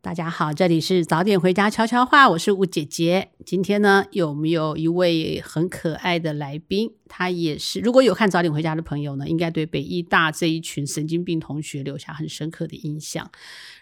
[0.00, 3.30] 大家好，这里是早点回家悄悄话，我是吴姐姐。
[3.44, 6.92] 今天呢，有没有一位很可爱的来宾？
[7.08, 13.28] 他也是，如果有看早点回家的朋友呢，应该对北医大这一群神经病同学留下很深刻的印象。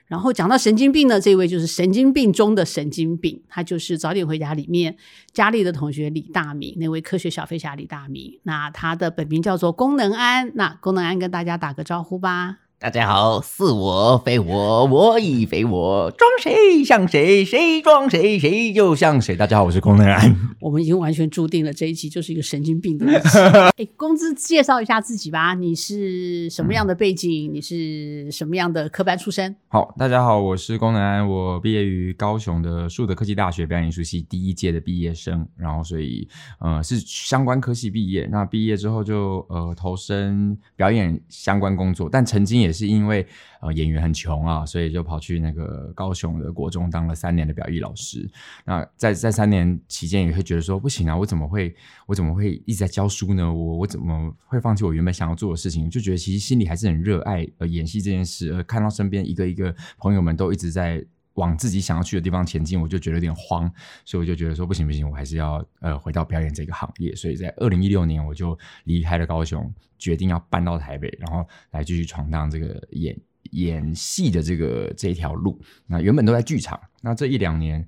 [0.06, 4.96] 然后讲到神经病呢，这位就是神经病中的神经病，他就是早点回家里面
[5.34, 8.40] 佳丽的同学李大明，那位科学小飞侠李大明。
[8.44, 12.60] 那他的本名叫做功能安，那功能安跟大家打个招呼吧。
[12.78, 19.34] 大家好，似我非我，我亦非我，装谁像谁，谁装谁，谁就像谁。
[19.34, 20.36] 大家好，我是龚能安。
[20.60, 23.38] 我们已经完全注定了这一集就是一个神经病的 一集。
[23.78, 27.50] 哎，工资介绍一下自己吧，你是什么样的背景？
[27.50, 29.56] 你是什么样的科班出身？
[29.68, 36.28] 好，大家好，我是龚能安，我毕业于高雄的树德科技大学表演艺术系第一届的毕业生，然后所以
[36.60, 38.28] 呃是相关科系毕业。
[38.30, 43.26] 那毕业之后就呃投身表演相关工作，但曾经也也是因为
[43.60, 48.28] 呃演员很穷啊，所以就跑去那个高雄的国中当了三年的表艺老师。
[48.64, 51.74] 那在在三年期间也会觉得说不行啊，我怎么会
[52.06, 53.50] 我怎么会一直在教书呢？
[53.50, 55.88] 我我怎么会放弃我原本想要做的事情？
[55.88, 61.04] 就觉得其实心里还是很热爱呃演戏这件事，而看到身边一个一个朋友们都一直在。
[61.36, 63.70] 往自己想要去的地方前进，我就觉得有点慌，
[64.04, 67.14] 所以我就觉得说不行不行，我还是要呃回到表演这个行业。
[67.14, 73.18] 所以在二零一六年，我就离开了高雄，决定要搬到台北，然后来继续闯荡这个演
[73.52, 75.60] 演戏的这个这一条路。
[75.86, 77.86] 那原本都在剧场，那这一两年，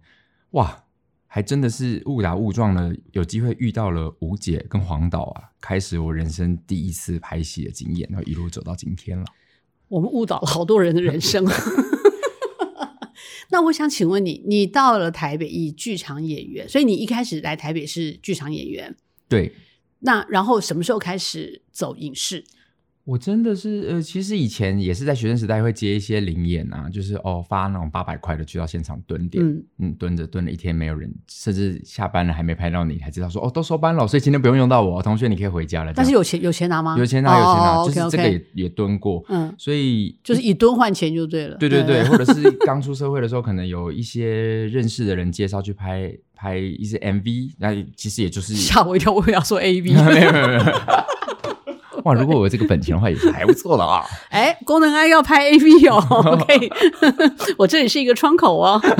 [0.50, 0.84] 哇，
[1.26, 9.24] 还真的是误打误撞的有机会遇到了吴姐跟黄导啊，开始我人生第一次拍戏的经验，然后一路走到今天了。
[9.88, 11.46] 我们误导了好多人的人生。
[13.50, 18.94] 那我想请问你，你到了台北以剧场演员，所以你一开始来台北是剧场演员，
[19.28, 19.52] 对。
[20.00, 22.44] 那然后什么时候开始走影视？
[23.08, 35.92] 我真的是呃，其实以前也是在学生时代会接一些灵演啊，就是哦发那种八百块的去到现场蹲点，嗯嗯蹲着蹲了一天没有人，甚至下班了还没拍到你，还知道说哦都收班了，所以今天不用用到我同学，你可以回家了。
[35.94, 36.96] 但是有钱有钱拿吗？
[36.98, 37.44] 有钱拿有
[37.90, 41.56] 钱拿，就是这个也也蹲过，嗯，所以就是以蹲换钱就对了。
[41.56, 49.94] 对对对，或者是 刚出社会的时候，可能有一些认识的人介绍去拍拍一些 MV，那其实也就是吓我一跳，我要说 AV。
[50.12, 50.62] 没有没有没有。
[52.04, 54.04] 哇，如果我有这个本钱的话，也是还不错的啊！
[54.30, 56.70] 哎，功能安要拍 AV 哦，可以，
[57.58, 58.80] 我这里是一个窗口哦。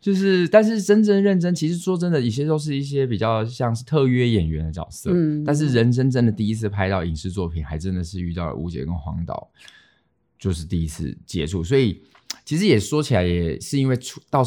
[0.00, 5.10] 就是，但是真正认真，其实说真的，有些都是一些比较像是特约演员的角色。
[5.12, 9.48] 嗯，但是人生真的第一次拍到影视作品，还真的是遇到了吴姐跟黄导，
[10.38, 11.64] 就是第一次接触。
[11.64, 12.02] 所以
[12.44, 14.42] 其实也说起来，也是因为出到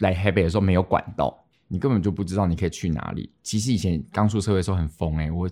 [0.00, 3.30] 来台北的时候没有管道，你根本就不知道你可以去哪里。
[3.44, 5.48] 其实以前刚出社会的时候很疯哎，我。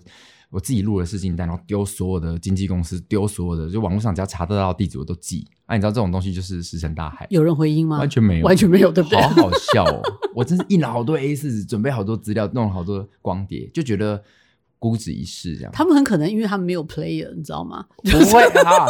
[0.55, 5.45] 我自己录了试镜单，然后丢所有的经纪公司，丢所有的，就网络上只要查得到地址我都寄。
[5.65, 7.27] 啊，你知道这种东西就是石沉大海。
[7.29, 7.97] 有人回应吗？
[7.99, 9.19] 完全没有，完全没有，对不对？
[9.21, 10.01] 好好笑哦！
[10.33, 14.23] 我真是印了好多 A 四纸，准备好多资料，弄了好多光碟，就觉得。
[14.85, 17.83] 孤子一世，这样他们很可能因为他们没有 player，你知道吗？
[18.03, 18.85] 不会啊，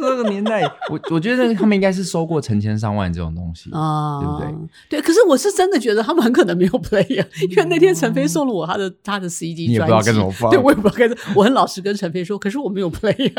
[0.00, 4.68] 这个年代，我 我觉得他们应该是收过成千上万这种东西啊，对不对？
[4.88, 13.32] 对，可是我是真的觉得他们很可能没有 player，因为那天陈飞送了我他的他的 CD，你也不知道该怎么放， 对我也不知道该怎么，我很老实跟陈飞说，可是我没有 player。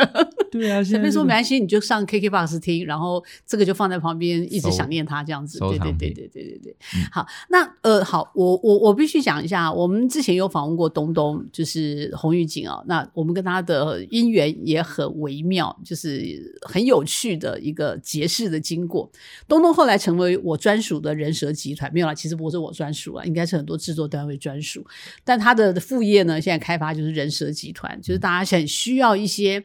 [0.60, 5.60] 对啊， 陈飞说没关系，你就上 KKBOX 听，然后这个就放在旁边，一直想念他这样子。
[5.60, 6.76] 对对对对对对对。
[7.12, 12.82] 好，那呃，好，我我我必须讲一下，我们之前有访问过东东，就是洪玉锦啊。
[12.88, 19.10] 那我们跟他的姻缘也很微妙，就是很有趣的一个结识的经过。
[19.48, 24.86] 东东后来成为我专属的人蛇集团，没有了，其实不是我专属啊，应该是很多制作单位专属。
[25.24, 29.64] 但他的副业呢，现在开发就是人蛇集团，就是大家很需要一些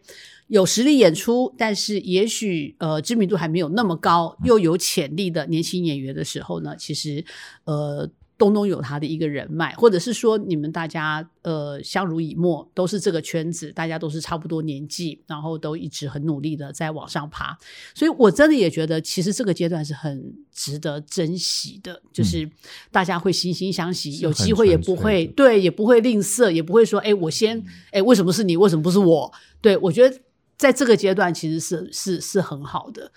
[0.50, 7.24] 有实力演出，但是也许呃知名度还没有那么高，又有潜力的年轻演员的时候呢，其实
[7.64, 8.10] 呃。
[8.40, 17.54] 东东有他的一个人脉，或者是说你们大家呃相濡以沫，都是这个圈子，大家都是差不多年纪，然后都一直很努力的在往上爬，
[17.94, 22.50] 所以我真的也觉得，其实这个阶段是很值得珍惜的，就是
[22.90, 29.30] 大家会惺惺相惜，有机会也不会对，也不会吝啬，也不会说哎我先哎为什么是你，为什么不是我？
[29.60, 30.18] 对我觉得
[30.60, 33.10] 在这个阶段其实是是是很好的。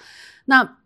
[0.45, 0.77] 那。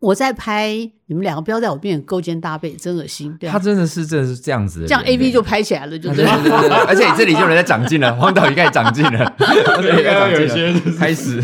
[0.00, 0.72] 我在拍
[1.08, 3.36] 你们两个，不要在我面前勾肩搭背，真恶心。
[3.42, 6.24] 他真的是，真的是这样子，这样 A V 就拍起来了，就对。
[6.24, 9.36] 而且你这里就有人在长进了，黄导也开始长进了，
[10.32, 11.38] 有些开始。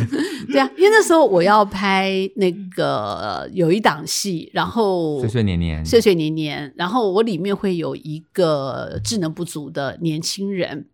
[0.50, 10.87] 对啊，因为那时候我要拍那个有一档戏，然后岁岁年年，岁岁年年，然后我里面会有一个智能不足的年轻人。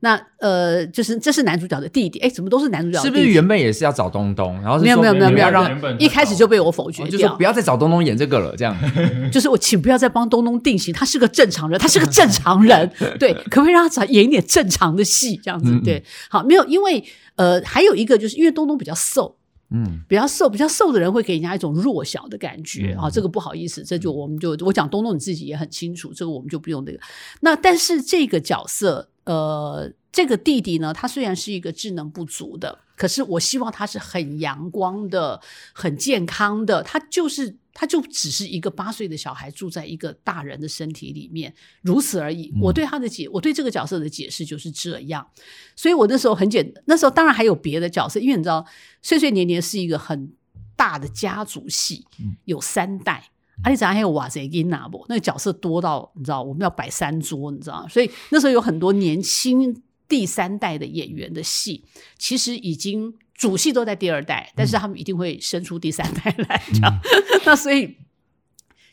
[0.00, 3.02] 那呃，就是这是男主角的弟弟，哎，怎么都是男主角？
[3.02, 4.54] 是不是原本也是要找东东？
[4.62, 8.54] 然后没有没有没有没有让一开始就被我否决掉，就不要再找东东演这个了。
[8.56, 8.74] 这样，
[9.30, 15.38] 就是我请不要再帮东东定型，他是个正常人，他是个正常人，对，可不可以让他演一点正常的戏？
[15.42, 17.04] 这样子，对，好，没有，因为
[17.36, 19.36] 呃，还有一个就是因为东东比较瘦。
[19.70, 26.98] 嗯，比较瘦，比较瘦的人会给人家一种弱小的感觉啊，这个不好意思，这就我们就我讲东东你自己也很清楚，这个我们就不用那个。
[27.40, 35.40] 那但是这个角色，呃，这个弟弟呢，他虽然是一个智能不足的，可是我希望他是很阳光的、
[35.72, 37.56] 很健康的，他就是。
[37.72, 42.52] 他就只是一个八岁的小孩住在一个大人的身体里面，如此而已。
[42.60, 45.24] 我对他的解，我对这个角色的解释就是这样。
[45.76, 48.66] 所以我那时候很简，那时候当然还有别的角色，因为你知道，
[49.00, 50.32] 岁岁年年是一个很
[50.76, 52.04] 大的家族戏，
[52.44, 53.30] 有三代。
[53.62, 55.06] 阿里长还有瓦泽金纳不？
[55.08, 59.80] 那个角色多到你知道，我们要摆三桌，你知道所以那时候有很多年轻
[60.10, 61.86] 第三代的演员的戏，
[62.18, 63.14] 其实已经。
[63.40, 67.00] 主戏都在第二代，但是他们一定会生出第三代来，这样。
[67.46, 67.96] 那所以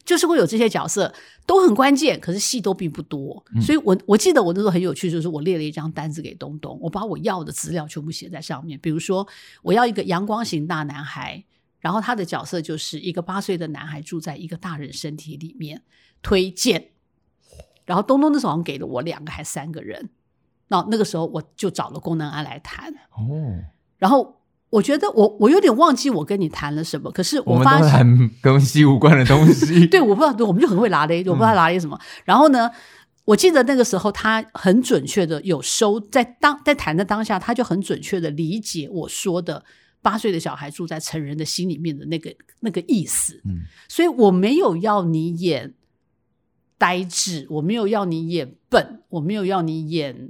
[0.06, 1.14] 就是会有这些角色
[1.46, 3.44] 都很关键，可是戏都并不多。
[3.62, 8.80] 所以我我记得我那时候很有趣，就是我列了一张单子给东东，我把我要的资料全部写在上面。
[8.80, 9.28] 比如说，
[9.62, 11.44] 我要一个阳光型大男孩，
[11.82, 15.82] 然后他的角色就是一个八岁的男孩住在一个大人身体里面，
[16.22, 16.92] 推荐。
[17.84, 20.10] 然后东东那时候好像给了我两个还三个人，
[20.68, 23.64] 那那个时候我就找了功能安来谈哦，
[23.98, 24.36] 然后。
[24.70, 29.88] 我觉得我我有点忘记我跟你谈了什么，可是我发现跟 西无关的东西。
[29.88, 31.98] 对，我不知道，我们就很会拿勒，我不知道拿勒什么。
[32.26, 32.70] 然后呢，
[33.24, 39.64] 我记得那个时候他很准确的有收在当在谈的当下，他就很准确的理解我说的
[40.02, 43.42] 八岁的小孩住在成人的心里面的那个那个意思。
[43.46, 45.76] 嗯，所以我没有要你演
[46.78, 50.30] 呆滞，我没有要你演笨，我没有要你演。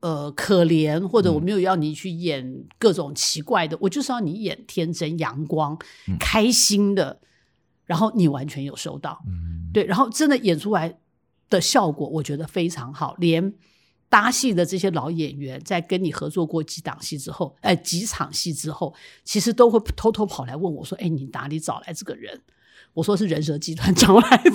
[0.00, 5.78] 呃，可怜或者我没有要你去演各种奇怪的，我就是要你演天真、阳光、
[6.18, 7.20] 开心的，
[7.84, 9.22] 然后你完全有收到，
[9.74, 10.98] 对，然后真的演出来
[11.50, 13.14] 的效果，我觉得非常好。
[13.18, 13.52] 连
[14.08, 22.40] 搭戏的这些老演员，在跟你合作过几档戏之后，哎，几场戏之后，其实都会偷偷跑来问我说：“哎，你哪里找来这个人？”
[22.94, 24.52] 我说：“是人蛇集团找来的。”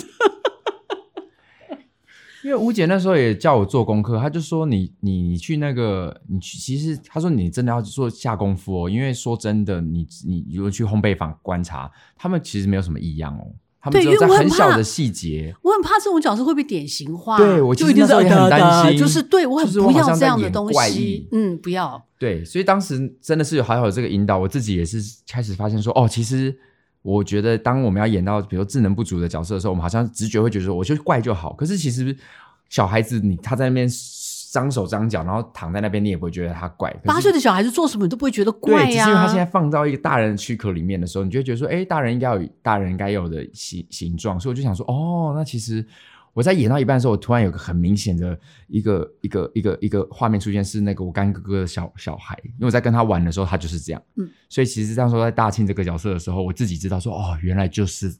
[2.46, 8.88] 因为吴姐那时候也叫我做功课，她就说你你去那个你去，其实她说你真的要做下功夫哦。
[8.88, 13.48] 因为说真的，你你如果去烘焙坊观察，他们其实没有什么异样哦。
[13.82, 17.36] 他们只有在很小的细节，我很怕这种角色会被典型化。
[17.40, 21.28] 对我就一定是很担心，就是对我很不要这样的东西。
[21.32, 22.06] 嗯，不要。
[22.20, 26.56] 对，所以当时真的是有好好这个引导，我自己也是开始发现说，哦，其实
[27.06, 31.54] 我觉得当我们要演到比如智能不足的角色的时候，我们好像直觉会觉得说，我就怪就好。
[31.54, 32.18] 可是其实。
[32.68, 33.88] 小孩子，你他在那边
[34.52, 36.92] 张手张脚，然后躺在那边，你也不会觉得他怪。
[37.06, 38.86] 八岁的小孩子做什么你都不会觉得怪呀。
[38.86, 44.40] 对，只是因为他现在放到一个大人的躯壳里面的时候，你就会觉得说，哎，大人应该有大人该有的形形状。
[44.40, 45.86] 所以我就想说，哦，那其实
[46.36, 48.38] 我在演到一半的时候，我突然有个很明显的
[48.68, 54.04] 一个一个一个一个画面出现，是那个我干哥哥的小小孩，因为我在跟他玩的时候，他就是这样。
[54.18, 58.16] 嗯，所以其实这样说，在大庆这个角色的时候，我自己知道说，哦，原来就是。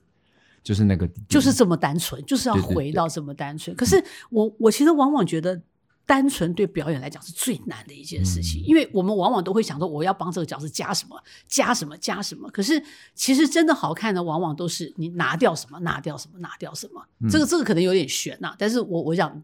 [0.64, 3.76] 就是那个，就是这么单纯，就是要回到这么单纯。
[3.76, 5.62] 可是我，我其实往往觉得，
[6.06, 12.48] 单纯对表演来讲是最难的一件事情，因为我们往往都会想说，我要帮这个角色加什么，加什么，加什么。
[12.52, 12.80] 可是，
[13.16, 17.04] 其实真的好看的，往往都是你拿掉什么，拿掉什么，拿掉什么。
[17.28, 18.54] 这个，这个可能有点悬呐。
[18.56, 19.42] 但是我，我想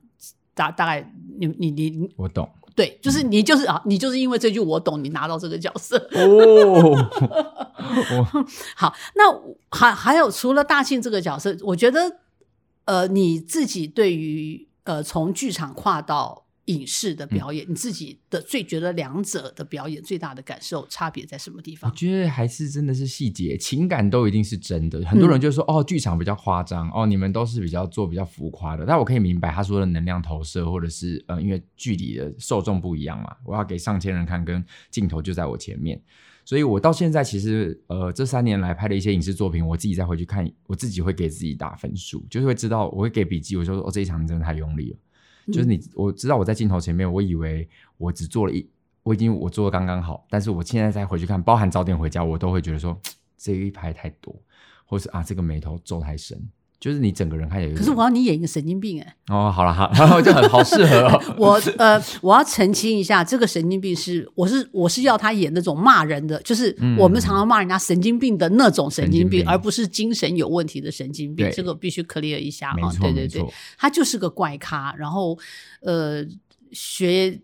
[0.53, 2.47] 大大概，你，你，你，我懂。
[2.75, 7.09] 对，就是你，就是啊，你就是因为这句我懂，你拿到这个角色哦。
[8.77, 9.33] 好，那
[9.71, 12.19] 还还有除了大庆这个角色，我觉得
[12.85, 16.45] 呃，你自己对于呃从剧场跨到。
[16.71, 21.91] 影视的表演，你自己的最觉得两者的表演最大的感受差别在什么地方？
[21.91, 25.03] 我觉得还是真的是细节，情感都一定是真的。
[25.05, 28.85] 很多人就说哦，剧场比较夸张，哦，你们都是比较做比较浮夸的。
[28.85, 36.01] 但我可以明白他说的能量投射，或者是呃，因为距离的受众不一样嘛，我要给上千人看，跟镜头就在我前面，
[36.45, 44.97] 所以我到现在其实呃，这三年来拍的一些影视作品，我自己再回去看，我自己会给自己打分数，就是会知道我会给笔记，我就说哦，这一场真的太用力了。
[45.51, 47.67] 就是你，我知道我在镜头前面，我以为
[47.97, 48.67] 我只做了一，
[49.03, 52.99] 我已经我做的刚刚好，但是我现在再回去看，包含早点回家，我都会觉得说
[53.37, 54.35] 这一排太多，
[54.85, 56.41] 或是啊这个眉头皱太深。
[56.81, 59.15] 就是你整个人看起来，可是我要你演一个神经病哎！
[59.27, 61.21] 哦，好了好， 然后就很好适合。
[61.37, 71.47] 我呃，我要澄清一下，这个神经病是我是我是要他演那种骂人的，就是我们常常骂人家神经病的那种神经病，而不是精神有问题的神经病。
[71.53, 72.89] 这个必须 clear 一下啊！
[72.99, 73.45] 对对对，
[73.77, 75.37] 他就是个怪咖，然后
[75.81, 76.25] 呃
[76.71, 77.39] 学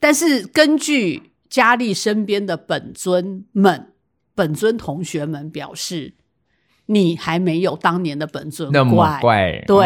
[0.00, 3.92] 但是根据佳丽身边的本尊们、
[4.34, 6.14] 本尊同学们表示，
[6.90, 9.62] 你还没有当年的本尊那么怪。
[9.66, 9.76] 对，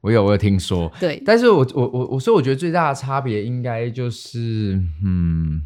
[0.00, 0.92] 我有我有听说。
[1.00, 5.62] 对，但是我我我我说，我觉得最大的差别应该就是，嗯，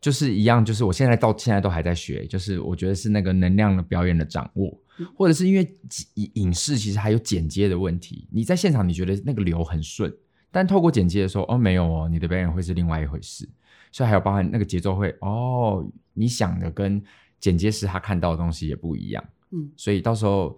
[0.00, 4.76] 就是一样，就是我现在到现在都还在学，就是我觉得是那个能量的表演的掌握，
[5.14, 5.76] 或者是因为
[6.14, 10.12] 影影视其实还有剪接的问题，你在现场你觉得那个流很顺，
[10.50, 13.48] 但透过剪接的时候，哦，没有哦，你的表演会是另外一回事。
[13.94, 17.02] 所以还有包含那个节奏会哦，你想的跟
[17.42, 20.56] 剪接师他看到的东西也不一样，嗯，所以到时候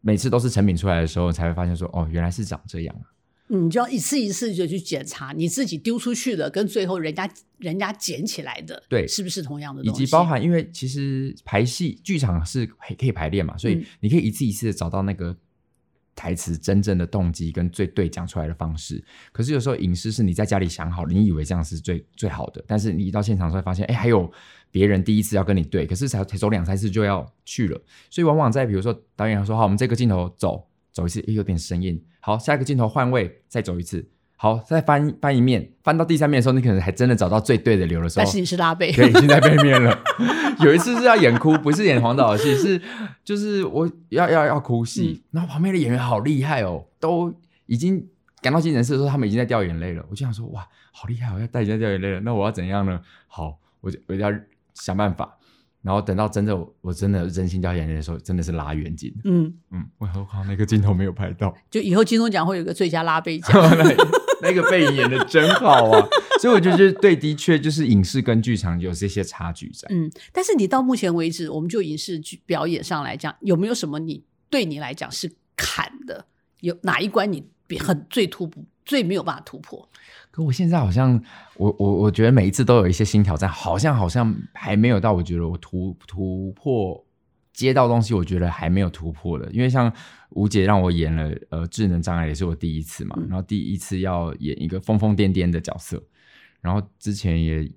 [0.00, 2.94] 每次都是成品出来的时候，才会发现说哦，原来是长这样
[3.48, 10.02] 你就要一次一次就去检查你自己丢出去的跟最后人家人家捡起来的，对，是不是同样的东西？
[10.02, 15.36] 以及包含，因为其实排戏剧场是可以排练嘛，所以你可以一次一次的找到那个。
[16.16, 24.30] 台词真正的动机跟最对讲出来的方式，可是有时候影视是你在家里想好了，你以为这样是最最好的，但是你一到现场会发现，哎，还有
[24.70, 34.08] 别人第一次要跟你对，可是才才走两三次就要去了，所以往往在比如说导演说好，我们这个镜头走走一次，哎，有点生硬，好，下一个镜头换位再走一次。
[34.42, 38.24] 好，再翻翻一面，翻到第三面的时候，你可能还真的找到最对的流的时候。
[38.24, 40.02] 但是你是拉背，对，已经在背面了。
[40.64, 42.80] 有一次是要演哭，不是演黄导的戏，是
[43.22, 47.34] 就是我要要要哭戏，然后旁边的演员好厉害哦，都
[47.66, 48.08] 已经
[48.40, 50.02] 赶到急诊室的时候，他们已经在掉眼泪了。
[50.08, 52.98] 我就想说，哇，好厉害，我要带人家掉眼泪了，那我要怎样呢？
[53.26, 54.32] 好，我就我要
[54.80, 55.36] 想办法。
[55.82, 59.14] 然后等到真的我真的真心掉眼泪的时候，真的是拉远景。
[59.24, 61.56] 嗯嗯，我靠，那个镜头没有拍到。
[61.70, 63.58] 就以后金钟奖会有个最佳拉背奖。
[64.42, 66.08] 那个背影演的真好啊，
[66.40, 69.86] 所以我就觉得对，的确就是影视跟剧场有这些差距在。
[69.90, 76.24] 嗯，但是你到目前为止，我们就影视剧表演上来讲，有没有什么你对你来讲是坎的？
[76.60, 77.46] 有哪一关你
[77.78, 79.86] 很最突破、最没有办法突破？
[80.30, 81.22] 可我现在好像，
[81.56, 87.04] 我我我觉得每一次都有一些新挑战，好像好像还没有到，我觉得我突突破。
[87.52, 89.92] 接到东西，我觉得还没有突破的，因为像
[90.30, 96.02] 吴姐让我演了呃智能障碍，也是我第一次嘛，然后第一次要演一个疯疯癫癫的角色，
[96.62, 97.70] 然后之前也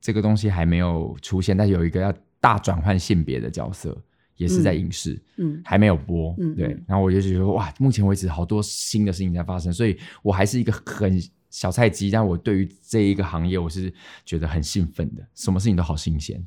[0.00, 3.96] 这个东西还没有出现，但有一个要大转换性别的角色，
[4.36, 11.16] 也是在影视，嗯，还没有播，嗯，对，然后我就觉得哇，目前为止好多新的事情在发生，所以我还是一个很
[11.56, 13.90] 小菜鸡，但我对于这一个行业，我是
[14.26, 16.46] 觉得很兴奋的，什么事情都好新鲜。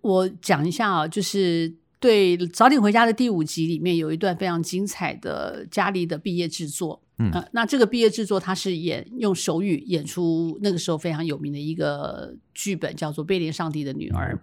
[0.00, 1.70] 我讲一下啊，就是
[2.00, 7.02] 对《早点回家》的第五集里面有一段非常精彩的佳丽的毕业制作。
[7.18, 14.34] 嗯，那这个毕业制作，他是演用手语演出那个时候非常有名的一个剧本，叫做《贝莲上帝的女儿》。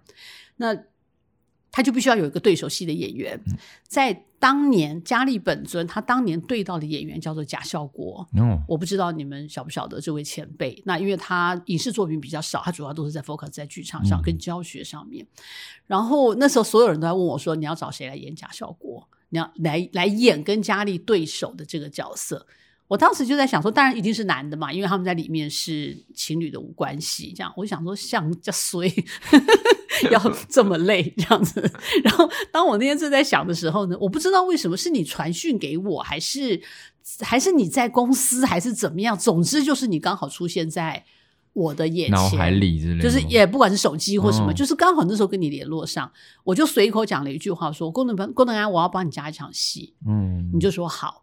[0.58, 0.72] 那
[1.72, 3.40] 他就必须要有一个对手戏的演员，
[3.88, 8.26] 在当年佳丽本尊，他当年对到的演员叫做贾孝国。
[8.32, 10.82] 哦，我不知道你们晓不晓得这位前辈。
[10.86, 15.24] 那因为他影视作品比较少，他主要都是在 focus 在剧场上跟教学上面。
[15.86, 19.06] 然后那时候所有人都在问我说：“你要找谁来演贾孝国？
[19.28, 22.46] 你要来来演跟佳丽对手的这个角色？”
[22.88, 27.32] 我当时就在想说，当然一定是男的嘛，因为他们在里面是情侣的无关系。
[27.36, 28.90] 这样，我想说像 这衰。
[30.10, 31.60] 要这么累这样子，
[32.02, 36.60] 然后当我那天正在想的时候呢，我不知道为什么是你传讯给我，还是
[37.20, 39.16] 还是你在公司，还是怎么样？
[39.18, 41.04] 总之就是你刚好出现在
[41.52, 46.10] 我的眼前，脑海里之类，就是也不管是手机或什么，就是刚好那时候跟你联络上，
[46.44, 51.19] 我就随口讲了一句话，说郭能班郭能安，我要帮你加一场戏，嗯，你就说好。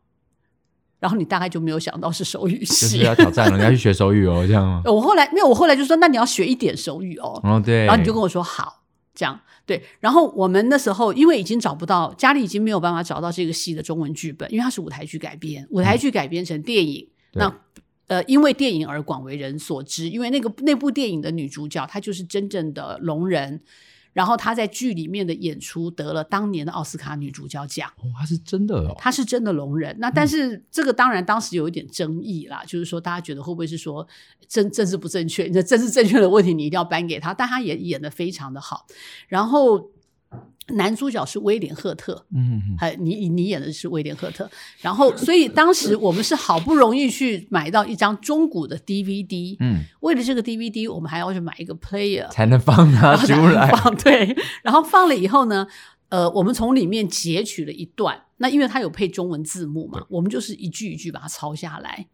[1.00, 4.82] 然后你大概就没有想到是手语系，就是要挑战了，你要去学手语哦，这样。
[4.86, 7.40] 我后来没有，我后来就说，那你要学一点手语哦。
[7.44, 7.86] 哦，对。
[7.86, 8.82] 然后你就跟我说好，
[9.14, 9.84] 这样对。
[10.00, 17.08] 然后我们那时候因为已经找不到，家里已经没有办法找到这个戏的中文剧本，因为它是舞台剧改编，舞台剧改编成电影。
[17.34, 17.54] 那
[18.08, 23.62] 呃，因为电影而广为人所知，因为那个那部电影的女主角她就是真正的聋人。
[24.18, 27.88] 然后她在剧里面的演出得了当年的奥斯卡女主角奖。
[27.98, 29.96] 哦，她是真的哦，她是真的聋人。
[30.00, 34.08] 那但是这个当然当时有一点争议啦，就是说大家觉得会不会是说
[34.48, 35.48] 政政治不正确？
[35.54, 38.88] 那政治正确的问题你一定要颁给她，但她也演的非常的好。
[39.28, 39.92] 然后。
[40.76, 44.50] 男主角是威廉赫特，嗯，还你你演的是威廉赫特，
[44.82, 55.66] 然后所以当时我们是好不容易去买到一张中古的 DVD，嗯，为了这个 DVD，我们还要去买一个 player 才能放它出来，放对，然后放了以后呢，
[56.10, 62.08] 呃，我们从里面截取了一段，那因为它有配中文字幕嘛，我们就是一句一句把它抄下来，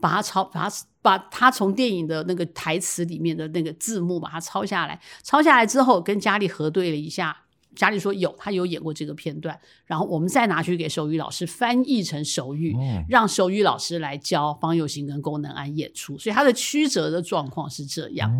[0.00, 7.36] 把它抄，把它把它从电影的那个台词里面的那个字幕把它抄下来，抄下来之后跟家里核对了一下。
[7.74, 12.74] 佳丽说有，他有演过这个片段，然后我们再拿去给手语老师翻译成手语，
[13.08, 18.30] 让手语老师来教方有行跟功能安演出，所以他的曲折的状况是这样。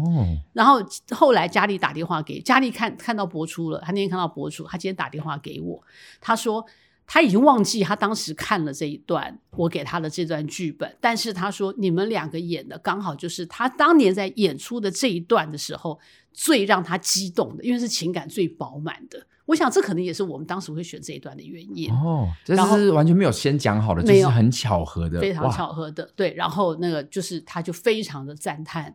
[0.52, 5.82] 然后后来佳丽打电话给佳丽看看到播出了，他那天看到播出，他今天打电话给我，
[6.20, 6.64] 他说。
[7.06, 10.96] 他已经忘记他当时看了这一段，我给他的这段剧本。
[11.00, 15.98] 但是他说，你们两个演的刚好就是他当年在演出的这一段的时候，
[16.32, 19.26] 最让他激动的，因为是情感最饱满的。
[19.46, 21.92] 我想这可能也是我们当时会选这一段的原因。
[21.92, 26.10] 哦，这是完全没有先讲好的，就是很巧合的，非常巧合的。
[26.16, 28.94] 对，然后那个就是他就非常的赞叹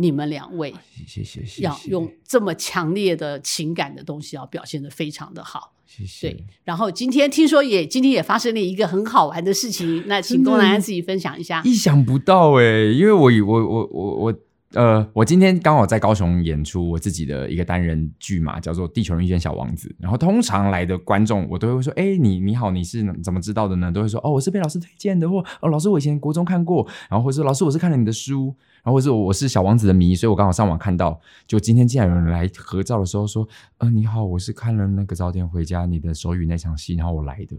[0.00, 0.74] 你们两位，
[1.06, 5.74] 谢谢谢谢，要用这么强烈的情感的东西，要表现的非常的好。
[5.86, 6.30] 谢谢。
[6.30, 11.60] 对，然后今天听说也今天也发生了一个很好玩的事情，那请龚南自己分享一下。
[11.64, 14.34] 意想不到哎，因为我我我我我
[14.74, 19.88] 呃，我今天刚好在高雄演出我自己的一个单人剧嘛，叫做《地球人遇见小王子》。
[19.98, 33.46] 然后通常来的观众，我都会说：“哎，你你好，你是怎么知道的呢？”都会说：“哦，我是被老师推荐的，或哦，老师我以前国中看过，然后或者说老师我是看了你的书。”然后或者我是小王子的迷，所以我刚好上网看到，就今天竟然有人来合照的时候说
[33.78, 37.56] ：“呃，你好，我是看了那个早点回家你的手语那场戏，然后我来的。”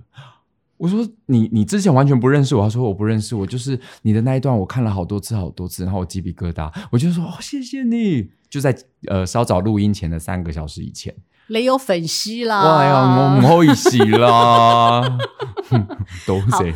[0.81, 8.75] 我说：“你你之前完全不认识我。”他说：“我不认识我，就是你的那一段，我看了好多次好多次，然后我鸡皮疙瘩。”我就说：“哦，谢谢你。”就在
[9.07, 11.15] 呃稍早录音前的三个小时以前，
[11.47, 12.63] 雷有粉丝啦！
[12.63, 15.19] 哇呀，我唔好意思啦，
[16.25, 16.73] 都谁？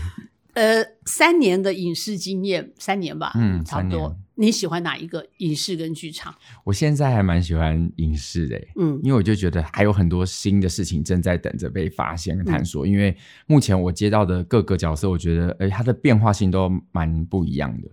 [0.53, 4.15] 呃，三年的影视经验，三年吧，嗯，差不多。
[4.35, 6.35] 你喜欢哪一个影视跟剧场？
[6.63, 12.85] 我现在还蛮喜欢影视的，嗯，因为我就觉得还有很多新的事情正在等着被发现跟探索。
[12.85, 13.15] 因为
[13.47, 17.87] 目前我接到的各个角色，我觉得，哎，它的变化性都蛮不一样的。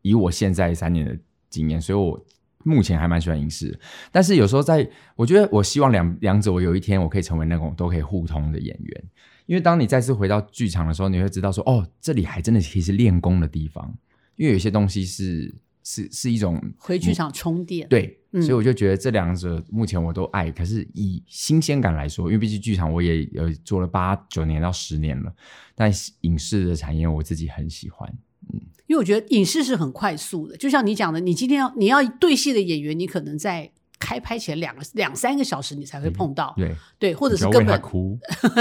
[0.00, 1.16] 以我现在三年的
[1.50, 2.24] 经验，所以我
[2.64, 3.78] 目前还蛮喜欢影视。
[4.10, 9.04] 但是有时候，在我觉得，我希望两两者，我有一天我可以成为那种都可以互通的演员。
[9.46, 13.94] 因为当你再次回到剧场的时候，你会知道说，哦，这里还真的其实练功的地方。
[14.36, 20.50] 因为有些东西是是是一种回剧场充电，对，所以我就觉得这两者目前我都爱。
[20.50, 25.32] 可是以新鲜感来说，因为毕竟剧场我也有做了八九年到十年了，
[25.74, 28.08] 但影视的产业我自己很喜欢，
[28.52, 33.72] 嗯，因为我觉得影视是很快速的，就像你讲的，你今天要你要对戏的演员，你可能在。
[34.04, 38.18] 开拍前两个两三个小时，你才会碰到，对对，或者是根本哭，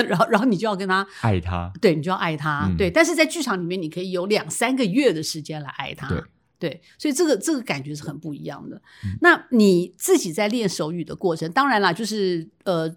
[0.08, 2.92] 然后然后你就要跟他爱他，对你就要爱他，对。
[2.92, 6.08] 但是在剧场里面，你可以有两三个月的时间来爱他，
[6.62, 8.82] 对，所以这个这个感觉是很不一样的。
[9.20, 12.96] 那你自己在练手语的过程，当然啦，就是呃。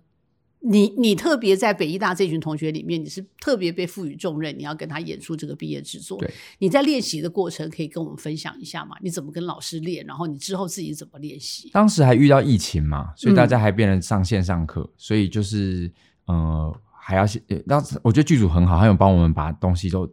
[0.67, 6.17] 你你特别在北医大这群同学里面，你是特别被赋予重任，你要跟他演出这个毕业制作。
[6.17, 8.97] 对，你在练习的过程可以跟我们分享一下吗？
[9.03, 10.03] 你怎么跟老师练？
[10.07, 11.69] 然后你之后自己怎么练习？
[11.71, 15.93] 当时还遇到疫情嘛，所以大家还变成上线上课，所以就是
[16.25, 17.27] 呃还要
[17.69, 20.11] 当时我觉得剧组很好，还有帮我们把东西都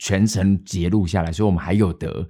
[0.00, 2.28] 全程截录下来，所以我们还有得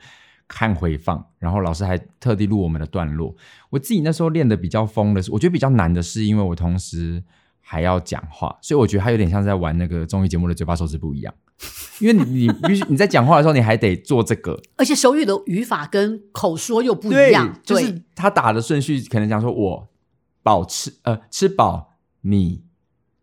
[0.52, 1.24] 看回放。
[1.38, 3.34] 然后老师还特地录我们的段落。
[3.70, 7.22] 我自己那时候练的比较疯的是，我觉得比较难的是，因为我同时。
[7.64, 11.32] 还要讲话，所以我觉得他有点像在玩那个综艺节目的嘴巴手指不一样，
[12.00, 19.88] 因为你你必须你在讲话的时候，你还得做这个，而且手语的语法跟口说又不一样，就是他打的顺序可能讲说我
[20.42, 22.64] 饱吃呃吃饱你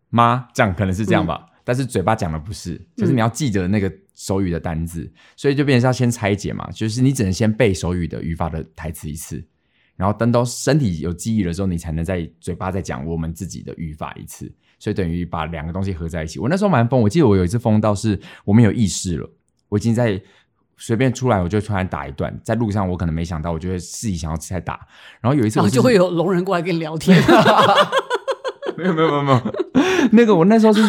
[0.08, 9.42] 妈这样可能是这样吧，但是嘴巴讲的不是，就是你要记得那个手语的单字，所以就变成要先拆解嘛，就是你只能先背手语的语法的台词一次。
[9.96, 16.38] 然后等到身体有记忆了之后，你才能在嘴巴再讲我们自己的语法一次，所以等于把两个东西合在一起。
[16.38, 19.26] 我那时候蛮疯，我记得我有一次疯到是我没有意识了，
[19.70, 20.20] 我已经在
[20.76, 24.86] 随便出来，我就突然打一段，在路上我可能没想到，我就会自己想要再打。
[25.22, 27.18] 然后有一次，我就会有聋人过来跟你聊天。
[28.76, 29.54] 没有没有没有没有，
[30.12, 30.82] 那个我那时候是，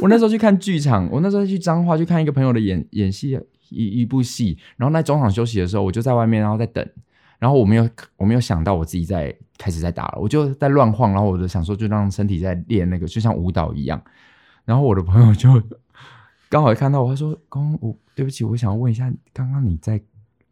[0.00, 3.38] 我那时候去看剧场，我那时候去彰化去看一个朋友的演演戏
[3.70, 6.86] 一一部戏，然后在中场休息的时候，我就在外面，然后在等。
[7.38, 14.00] 然后我没有，我没有想到我自己在开始在打了，我就在乱晃，然后我就想说，就让身体在练那个，就像舞蹈一样。
[14.64, 15.60] 然后我的朋友就
[16.48, 20.00] 刚好看到我，他说：“刚我对不起，我想要问一下，刚刚你在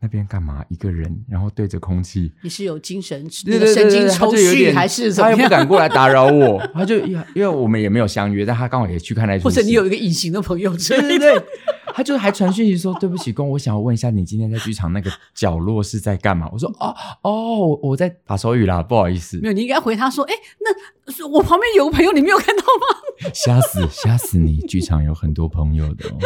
[0.01, 0.65] 那边干嘛？
[0.69, 5.13] 一个人，然后对着空气，你是有精神神经抽搐还是？
[5.13, 11.41] 他也不敢过来打扰我， 他就因为我们也没有相约，但他刚好也去看 那出或者你有一个隐形的朋友，对对对。”
[11.93, 24.59] 他就还传讯息说：“对不起，公，我想要问一下，你今天在剧场那个角落是在干嘛？”我说：“哦哦，我在打手语啦，不好意思。”没有，你应该回他说：“哎，那我旁边有个朋友，你没有看到吗？”吓死吓死你！
[24.69, 26.17] 剧场有很多朋友的哦。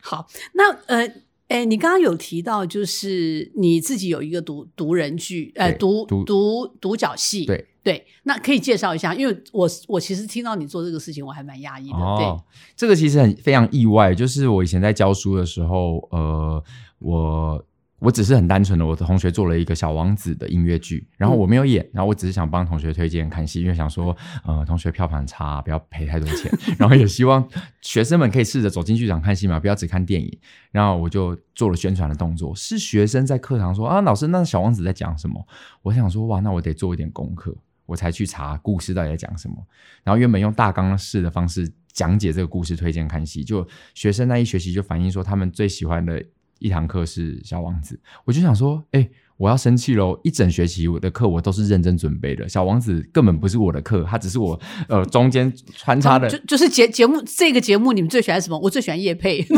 [0.00, 1.06] 好，那呃，
[1.48, 7.66] 哎，你刚刚有提到，就是你自己有一个独独人剧，呃，独独独角戏，对。
[7.82, 11.96] 对，那可以介绍一下，因为我我其实听到你做这个事情，我还蛮压抑的。
[11.96, 12.44] 哦，
[12.76, 16.62] 这个其实很非常意外，就是我以前在教书的时候，呃，
[16.98, 17.64] 我。
[18.00, 27.44] 我只是很单纯的，我的同学做了一个小王子的音乐剧，然后我没有演，然后我只是想帮同学推荐看戏，因为想说，呃，同学票房差，不要赔太多钱，然后也希望
[27.80, 30.38] 学生们可以试着走进剧场看戏嘛，不要只看电影。
[30.70, 35.44] 然后我就做了宣传的动作，是学生在课堂说啊，老师，那小王子在讲什么？
[35.82, 37.52] 我想说，哇，那我得做一点功课，
[37.84, 39.56] 我才去查故事到底在讲什么。
[40.04, 46.24] 然后原本用大纲式的方式讲解这个故事，推荐看戏，就学生那一学期就反映说，他们最喜欢的。
[46.58, 50.18] 一堂课是小王子，我就想说，哎，我要生气喽！
[50.24, 58.58] 一整学期我的课我都是认真准备的，小王子根本不是我的课，他只是我呃中间穿插的，就就是节节目这个节目你们最喜欢什么？
[58.58, 59.56] 我最喜欢叶佩，对，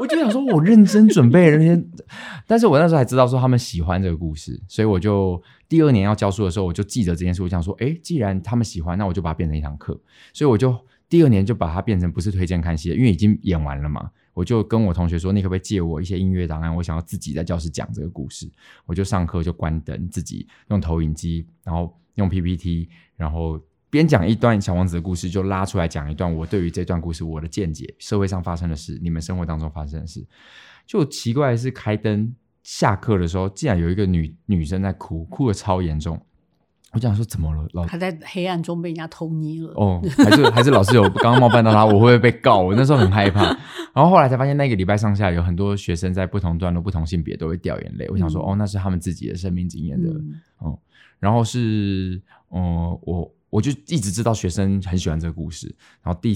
[0.00, 1.84] 我就想说我认真准备那些，
[2.46, 10.00] 但是我那时候还知道说他们喜欢这个故事，所以我就第二年要教书的时候，我就记得这件事，我想说，哎，既然他们喜欢，那我就把它变成一堂课，
[10.32, 10.74] 所以我就
[11.10, 14.10] 第二年就把它变成不是推荐看戏，因为已经演完了嘛。
[14.32, 16.74] 我就跟我同学说：“你可不可以借我一些音乐档案？
[16.74, 18.50] 我想要自己在教室讲这个故事。”
[18.86, 30.24] 我就上课就关灯，自己用投影机，然后用 PPT，然后边讲一段小王子的故事，就拉出来讲一段我对于这段故事我的见解，社会上发生的事，你们生活当中发生的事。
[30.86, 36.20] 就奇怪的是，开灯下课的时候，竟然有一个女女生在哭，哭的超严重。
[36.92, 37.64] 我讲说怎么了？
[37.72, 39.72] 老他在黑暗中被人家偷捏了。
[39.76, 42.60] 哦，还是还是老师有刚刚冒犯到他，我会不会被告？
[42.62, 43.56] 我那时候很害怕。
[43.94, 48.08] 然后后来才发现，那个礼拜上下有很多学生在不同段落、不同性别都会掉眼泪。
[48.08, 50.10] 我想说，哦，那是他们自己的生命经验的。
[50.58, 50.78] 哦，
[51.18, 55.74] 然后是，哦，我我就一直知道学生很喜欢这个故事。
[56.02, 56.34] 然后第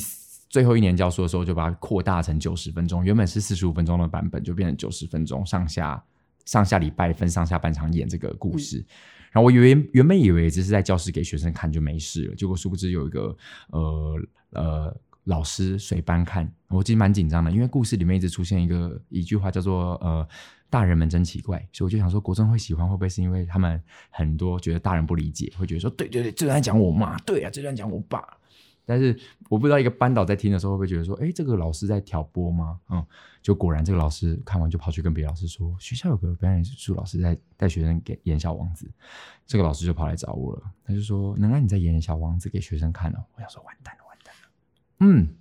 [0.48, 6.02] 最后一年教书的时候，就把它扩大成九十分钟，原本是四十五分钟的版本，就变成九十分钟，上下
[6.44, 8.84] 上下礼拜分上下半场演这个故事。
[9.32, 13.36] 然后我以为原本以为只是在教室给学生看就没事了，结果殊不知有一个
[13.70, 20.26] 呃呃老师随班看，我其实蛮紧张的，因为故事里面一直出现一个一句话叫做呃
[20.70, 28.22] 大人们真奇怪，所以我就想说国中会喜欢会不会是因为他们很多觉得大人不理解，会觉得说对对对，这段讲我妈，对啊，这段讲我爸。
[28.86, 32.78] 但是我不知道一个班导在听的时候会不会觉得说，哎，这个老师在挑拨吗？
[32.90, 33.02] 嗯，
[33.40, 38.86] 就果然这个老师看完就跑去跟别的老师说，学校有个表演艺术老师在带学生给演小王子，
[39.46, 43.24] 这个老师就跑来找我了，他就说，能让你在演小王子给学生看哦。
[43.36, 44.03] 我想说，完蛋了。
[45.04, 45.36] 嗯，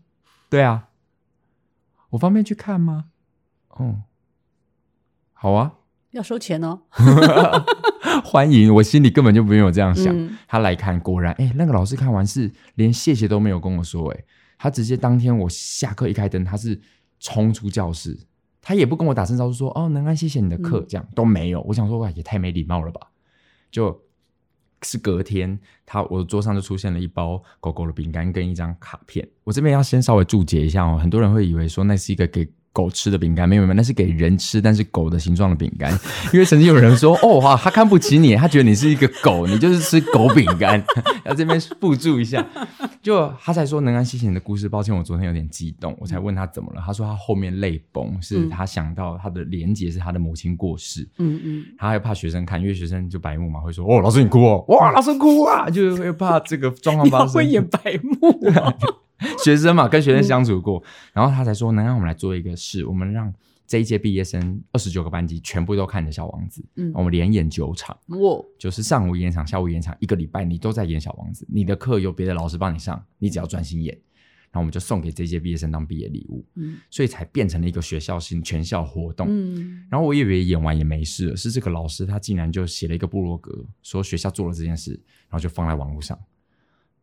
[0.49, 0.89] 对啊，
[2.09, 3.05] 我方便去看吗？
[3.69, 4.01] 哦，
[5.31, 5.75] 好啊。
[6.11, 6.81] 要收钱哦，
[8.23, 8.71] 欢迎！
[8.75, 10.15] 我心里根本就不用有这样想。
[10.47, 14.23] 他来看，果然，哎，那个老师看完是连谢谢都没有跟我说，哎，
[14.59, 16.79] 他直接当天我下课一开灯，他是
[17.19, 18.27] 冲出教室，
[18.61, 21.61] 他也不跟我打声招呼，说哦，能安谢谢你的课，这样都没有。
[21.61, 23.09] 我想说，哇，也太没礼貌了吧！
[23.71, 24.03] 就
[24.83, 29.27] 是隔天，他我桌上就出现了一包狗狗的饼干跟一张卡片。
[29.43, 32.47] 我这边要先稍微注解一下哦，很多人会以为说那是一个给。
[32.73, 35.97] 狗吃的饼干没有没有，那是给人吃，但是狗的形状的饼干。
[36.33, 40.83] 因为曾经有人说，哦哇，他看不起你，他觉得你是一个狗，你就是吃狗饼干。
[41.23, 42.43] 要这边附注一下，
[43.01, 44.67] 就他才说能安谢谢你的故事。
[44.67, 46.81] 抱歉，我昨天有点激动，我才问他怎么了。
[46.83, 51.07] 他说他后面泪崩，是他想到他的连结是他的母亲过世。
[51.19, 57.35] 嗯嗯，他还怕学生看，因为学生就白目嘛，会说哦，老师你哭哦，哇，老师哭啊，就是会怕这个状况发生。
[57.35, 58.17] 会演白目。
[59.43, 63.33] 学生嘛，跟学生相处过，然后他才说能让我们来做一个事，我们让
[63.65, 68.17] 这一届毕业生二十九个班级全部都看着小王子，嗯，我们连演九场，哇，
[68.59, 73.93] 就是上午演场，下午演场，一个礼拜你都在演小王子，你的课由别的老师帮你上，你只要专心演，
[74.51, 84.91] 然后我们就送给这届毕业生当毕业礼物，嗯，所以才变成了一个学校性全校活动，嗯，然后我以为演完也没事了，是这个老师他竟然就写了一个部落格，说学校做了这件事，
[85.29, 86.19] 然后就放在网络上。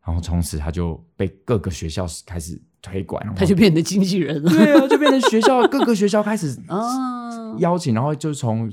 [0.05, 4.49] 然后从此他就被各个学校开始推广，他就变成经纪人了。
[4.49, 8.71] 对啊，就变成学校各个学校开始啊 邀请，然后就从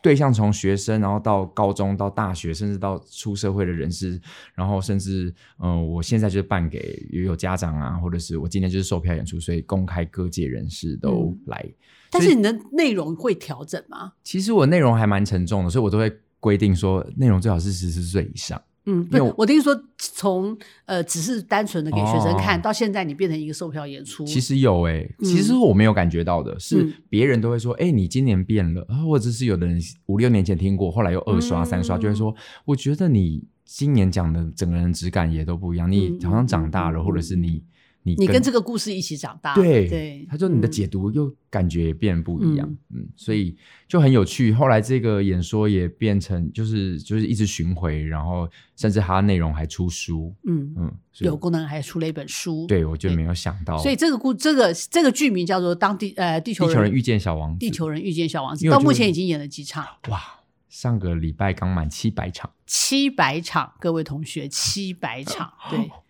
[0.00, 4.20] 对象从学生，然后到高中到大学，甚至到出社会的人士，
[4.54, 11.66] 然后甚至嗯，我现在就是办给也有家长啊，或者是我今天就是售票演出，所以公开各界人士都来。
[12.10, 14.12] 但是你的内容会调整吗？
[14.22, 18.60] 其实我内容还蛮沉重的，所以我都会规定说内容最好是十四岁以上。
[18.84, 24.24] 嗯，不，我听说从呃只是单纯的给学生看到现在，你变成一个售票演出。
[24.24, 37.62] 其实有哎，其实我没有感觉到的是，别人都会说，哎，你今年变了，或者是有的人五六年前听过，后来又二刷三刷，就会说，我觉得你今年讲的整个人质感也都不一样，你好像长大了，或者是你
[38.04, 44.52] 你你跟这个故事一起长大，对对，他说你的解读又感觉也变不一样，嗯，所以就很有趣。
[44.52, 53.78] 后来这个演说也变成就是就是一直巡回，然后甚至它内容还出书，嗯嗯，有功能还出了一本书，对我就没有想到。
[53.78, 59.86] 所以这个故这个这个剧名叫做《当地呃地球地球人遇见小王子》，地球人遇见小王子，到目前已经演了几场？
[60.08, 60.20] 哇，
[60.68, 65.88] 上个礼拜刚满七百场，七百场，各位同学，七百场，对。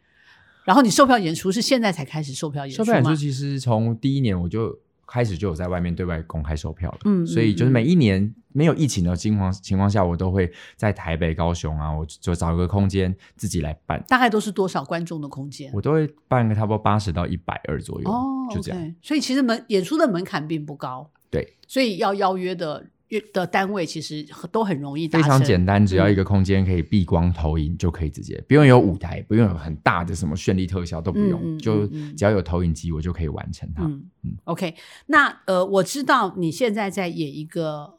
[0.64, 14.02] 然后你售票演出是现在才开始售票演出售票演出其实从第一年我就开始就有在外面对外公开售票了，嗯，所以就是每一年没有疫情的情况情况下，我都会在台北、高雄啊，我就找个空间自己来办。
[14.08, 15.70] 大概都是多少观众的空间？
[15.74, 18.94] 我都会办个差不多八十到一百二左右，哦，就这样。
[19.02, 22.86] 所以其实门演出的门槛并不高，对，所以要邀约的。
[23.32, 33.84] 的单位其实都很容易，非常简单，只要一个空间可以避光投影就可以直接，不用有舞台，不用有很大的什么绚丽特效都不用，就只要有投影机，我就可以完成它。
[33.84, 34.74] 嗯，OK，
[35.06, 37.94] 那呃，我知道你现在在演一个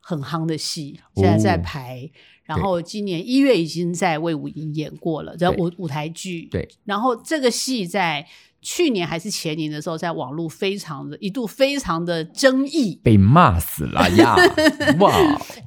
[0.00, 2.10] 很夯的戏，现在在排，
[2.44, 8.26] 然后今年一月已经在魏武营演过了，在舞舞台剧，对，然后这个戏在。
[8.62, 14.36] 去年还是前年的时候，在网络非常的一度非常的争议，被骂死了呀！
[15.00, 15.12] 哇，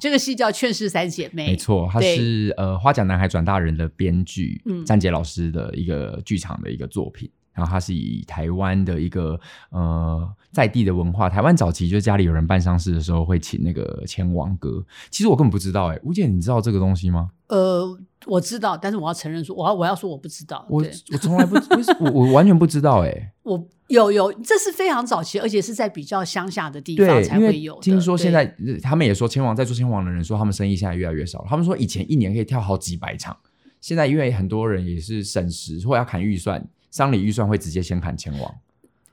[0.00, 7.30] 这个戏叫《劝世三姐妹》，没错，它是呃花甲男孩转大人的编剧嗯詹杰老师的一个剧场的一个作品。
[7.56, 9.40] 然后它是以台湾的一个
[9.70, 14.84] 呃在地的文化，台湾早期就是家里有人办丧事的时候会请那个千王歌。
[15.10, 17.30] 其实我根本不知道哎，吴姐你知道这个东西吗？
[17.48, 20.66] 呃，我知道，但是我要承认说，我要我要说我不知道。
[20.68, 21.56] 我我从来不，
[22.00, 23.32] 我我完全不知道哎。
[23.44, 27.78] 我有有，这是非常早期，而且是在比较乡下的地方才会有。
[27.80, 28.44] 听说现在
[28.82, 31.46] 他们也说千王在做千王的人说，他们生意现在越来越少了。
[31.48, 33.36] 他们说以前一年可以跳好几百场，
[33.80, 36.68] 现在因为很多人也是省时或要砍预算。
[36.90, 38.58] 商旅预算会直接先砍前往，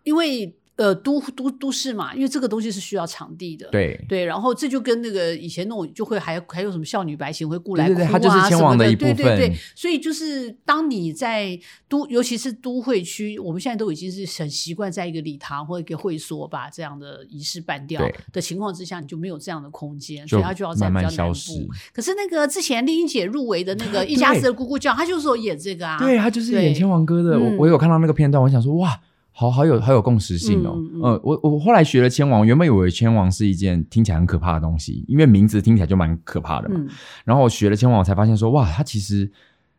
[0.04, 21.70] 因为呃都都都市嘛，因为这个东西是需要场地的，对对，然后这就跟那个以前那种就会还还有什么少女白行会雇来哭啊什么的，对对对，所以就是当你在都尤其是都会区，我们现在都已经是很习惯在一个礼堂或一个会所把这样的仪式办掉的情况之下，你就没有这样的空间，所以它就要在比较南部。
[21.94, 29.00] 可是那个之前丽英姐入围的那个 一家子的咕咕叫，她就是有演这个啊，对，她就是演千王哥的，我我有看到那个片段，我想说哇。
[29.36, 36.80] 好好有好有共识性哦，呃，我我后来学了千王，原本以为千王是一件听起来很可怕的东西，因为名字听起来就蛮可怕的嘛。
[37.26, 39.30] 然后我学了千王，我才发现说，哇，它其实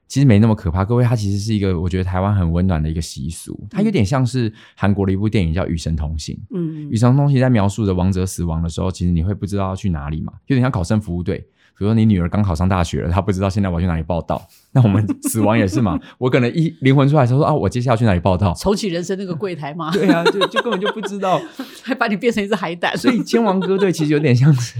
[0.08, 0.84] 其实没那么可怕。
[0.84, 6.36] 各位，它其实是一个我觉得台湾很温暖的一个习俗，它有点像是韩国的一部电影叫《与神同行》。
[6.50, 11.46] 嗯，《与神同行》在描述着王者死亡的时候，其实你会不知道要去哪里嘛，有点像考生服务队。
[11.76, 14.40] 比如说你女儿刚考上大学了，她不知道现在我要去哪里报道。
[14.72, 18.54] 那我们 死亡也是嘛，我可能一灵魂出来时候说啊，我接下来去哪里报道？
[18.54, 19.90] 重启人生那个柜台吗？
[19.92, 21.40] 对啊，就就根本就不知道，
[21.82, 22.96] 还把你变成一只海胆。
[22.96, 24.78] 所以千王歌队其实有点像是，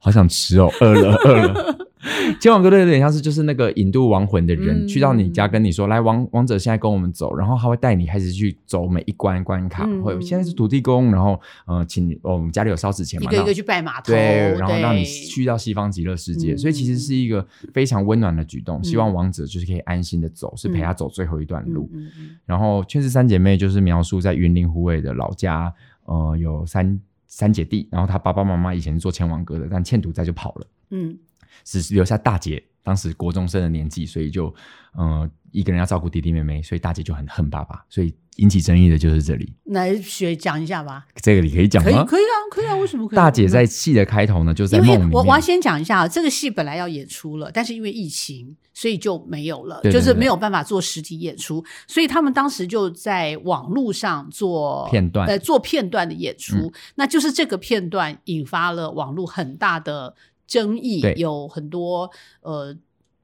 [0.00, 1.76] 好想吃哦，饿了 饿了。
[2.40, 9.86] 千王哥队有点像是就是那个引渡亡魂的人，去到你家跟你说：“来，王王者现在跟我们走。”然后他会带你开始去走每一关关卡。
[10.02, 16.56] 会现在是土地公，然后呃，请我们家里有烧纸钱嘛，一个一个去拜码头，对，然后让你去到西方极乐世界。
[16.56, 21.90] 所以其实是一个非常温暖的举动，希望王者就是可以安心的走，是陪他走最后一段路。
[22.46, 25.70] 然后《劝世三姐妹》就是描述在云林湖尾的老家，
[26.06, 26.98] 呃，有三
[27.30, 30.66] 三姐弟，然后他爸爸妈妈以前是做千王哥的，但欠赌债就跑了。
[30.90, 31.18] 嗯。
[31.64, 34.54] 只是留下大姐当时国中生的年纪，所以就
[34.98, 39.52] 嗯一个人要照顾弟弟妹妹，所以大姐就很恨爸爸，所以引起争议的就是这里。
[39.64, 41.90] 来学讲一下吧，这个你可以讲吗？
[41.90, 43.16] 可以，可以啊，可以啊，为什么可以？
[43.16, 45.14] 大姐在戏的开头呢，就在梦里。
[45.14, 56.72] 我我要先讲一下，这个戏本来要演出了，但是因为疫情，所以就没有了，就是没有办法做实体演出，所以他们当时就在网络上做片段，呃，做片段的演出。
[56.94, 60.14] 那就是这个片段引发了网络很大的。
[60.50, 62.10] 争议有很多，
[62.42, 62.76] 呃，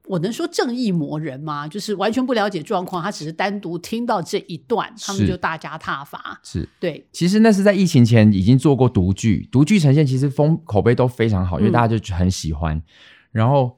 [0.05, 1.67] 我能说正义魔人吗？
[1.67, 6.39] 就是完全不了解状况，他只是单独听到这一段，他们就大加挞伐。
[6.41, 12.81] 是对，其实那是在疫情前已经做过独剧，独剧呈现其实风口碑都非常好，因为大家就很喜欢。
[13.31, 13.77] 然后。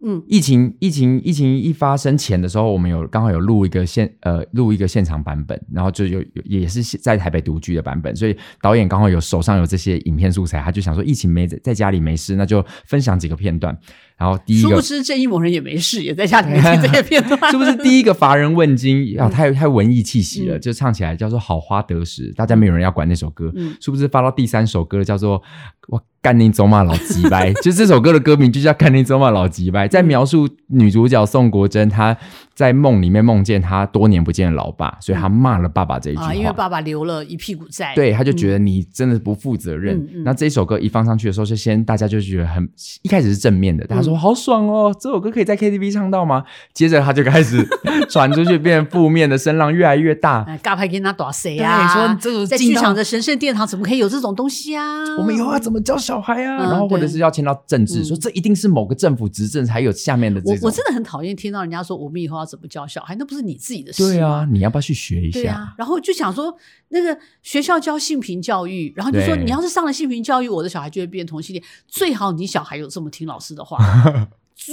[0.00, 13.76] 嗯，疫情疫情疫情一发生前的时候，我们有刚好有录一个现呃录一个现场版本，然后就有也是在台北独居的版本，所以导演刚好有手上有这些影片素材，他就想说疫情没在在家里没事，那就分享几个片段。
[14.16, 17.50] 然后第一个，殊不知正义某人也没事，也在家里面 听这些片段。
[17.50, 19.28] 是不是第一个乏人问津啊？
[19.28, 23.52] 太太文艺气息了，就唱起来叫做好花得时，大家没有人要管那首歌。
[23.80, 25.40] 是不是发到第三首歌叫做
[25.88, 27.50] 我干你走马老吉掰？
[27.64, 32.14] 就这首歌的歌名就叫干你走马老吉掰，在描述女主角宋国珍她
[32.58, 40.04] 在梦里面梦见他多年不见的老爸，所以他骂了爸爸这一句话，因为爸爸留了一屁股债，对，他就觉得你真的不负责任。
[40.24, 42.68] 那这一首歌一放上去的时候，就先大家就觉得很
[43.02, 46.42] 一开始是正面的，大家说好爽哦，这首歌可以在 KTV 唱到吗？
[46.74, 47.64] 接着他就开始
[48.10, 50.44] 传出去，变负面的声浪越来越大。
[50.60, 51.86] 尬拍跟他打谁啊？
[51.94, 55.04] 说这在剧场的神圣殿堂怎么可以有这种东西啊？
[55.16, 56.56] 我们以后要怎么教小孩啊？
[56.56, 60.58] 然后或者是要签到政治，说这一定是某个政府执政才有下面的这种。
[60.62, 64.02] 我我真的很讨厌听到人家说我们以后要怎么教小孩，那不是你自己的事。
[64.02, 65.40] 对啊，你要不要去学一下？
[65.40, 66.56] 对啊，然后就想说
[66.88, 71.64] 那个学校教性平教育，然后就说你要是上了性平教育，我的小孩就会变同性恋。
[71.86, 73.78] 最好你小孩有这么听老师的话。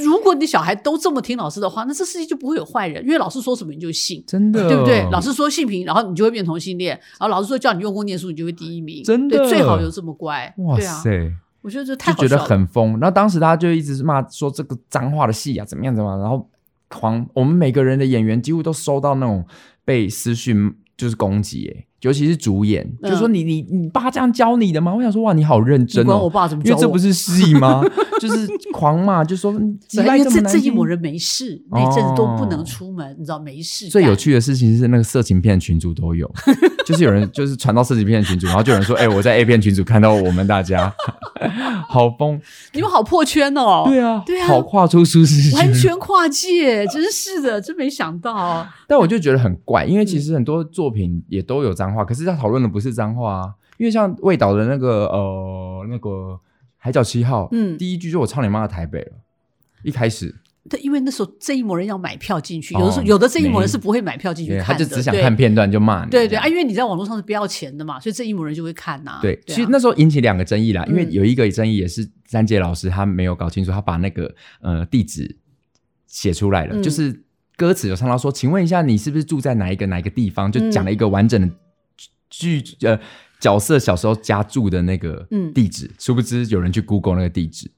[0.03, 5.07] 如果你小孩都这么听老师的话，那这世界就不会有坏人，因为老师说什么你就信，真的，对不对？
[5.11, 10.51] 老师说性平，然后你就会变同性恋；然后老师说叫你用功念书，你就会第一名，真的，最好有这么乖。
[10.57, 12.93] 哇塞，我觉得这太就觉得很疯。
[12.93, 16.19] 然后当时大家就一直骂说这个脏话的戏啊，怎么样怎么样。
[16.19, 16.49] 然后
[16.97, 19.45] 狂，我们每个人的演员几乎都收到那种
[19.84, 21.86] 被私讯就是攻击，哎。
[22.01, 24.93] 尤其是主演，就说你你你爸这样教你的吗？
[24.93, 26.19] 我想说哇，你好认真哦！
[26.19, 26.63] 我爸怎么？
[26.63, 27.81] 因为这不是戏吗？
[28.21, 33.88] 就是狂骂，就说因为这这一某人没事，那阵子都不能出门，你知道没事。
[33.88, 36.31] 最有趣的事情是那个色情片群主都有，
[36.85, 40.93] 就是有人就是传到色情片群组，然后就有人说：“哎，我在 A 片群组看到我们大家
[41.89, 42.39] 好疯，
[42.73, 48.67] 你们好破圈哦！”对啊，对啊，好跨出舒适圈，完全跨界，真是的，真没想到。
[48.87, 53.53] 但我就觉得很怪，因为其实很多作品也都有脏话，可是他讨论的不是脏话啊。
[53.77, 56.09] 因为像魏导的那个呃那个
[56.77, 59.11] 《海角七号》，嗯，第一句就我操你妈的台北了，
[59.83, 60.35] 一开始。
[60.69, 66.12] 对，因为那时候这一模人要买票进去，有的时候有的这一模人是不会买票进去看的，他就只想看片段就骂你。
[66.12, 69.19] 对对啊，因为你在网络上是不要钱的嘛，所以这一模人就会看呐。
[69.21, 75.38] 对，其实那时候引起两个争议啦，因为有一个争议也是三杰老师他没有搞清楚，他把那个呃地址
[76.08, 77.21] 写出来了，就是。
[77.58, 80.51] 歌词有唱到说，请问一下，你是不是住在哪一个哪一个地方？
[80.51, 81.49] 就讲了一个完整的
[82.30, 82.99] 剧呃
[83.39, 87.71] 角色小时候家住的那个地址，殊不知有人去 Google 那个地址。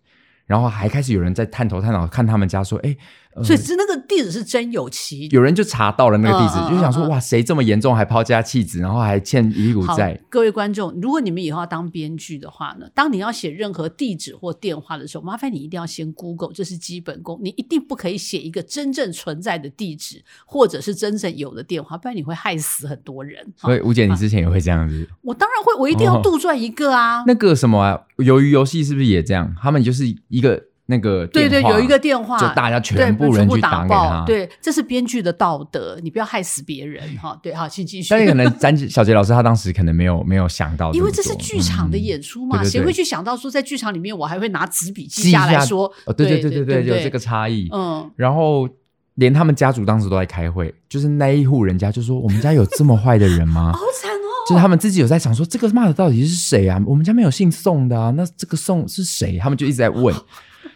[0.47, 2.95] 然后还开始有人在探头探脑看他们家，说：“哎，
[3.43, 17.39] 所以是那个地址是真有其有人就查到了那个地址，就想说哇，谁这么严重还抛家弃子，然后还欠一股债？”各位观众，如果你们以后要当编剧的话呢，当你要写任何地址或电话的时候，麻烦你一定要先 Google，这是基本功。
[17.41, 23.45] 你一定不可以写一个真正存在的地址或者是真正有的电话，不然你会害死很多人。
[23.57, 25.07] 所以吴姐，你之前也会这样子？
[25.21, 27.23] 我当然会，我一定要杜撰一个啊。
[27.27, 29.55] 那个什么啊，鱿鱼游戏是不是也这样？
[29.61, 30.07] 他们就是。
[30.29, 34.23] 一个那个对对，有一个电话，就大家全部人去打给他。
[34.25, 37.37] 对，这是编剧的道德，你不要害死别人哈。
[37.43, 38.07] 对，好，请继续。
[38.09, 45.93] 但可能詹小杰老师他当时可能没有没有想到，因为这是剧场的演出嘛，谁会去想到说在剧场里面我还会拿纸笔记下来说？
[46.15, 47.67] 对对对对对，有这个差异。
[47.73, 48.67] 嗯，然后
[49.15, 53.73] 连他们家族当时都在开会，就是那一户人家就说：“我们家有这么坏的人吗？
[53.75, 54.29] ”好惨哦！
[54.47, 56.81] 就是他们自己有在想说，这个骂的到底是谁啊？
[56.85, 59.37] 我们家没有姓宋的啊，那这个宋是谁？
[59.37, 60.15] 他们就一直在问。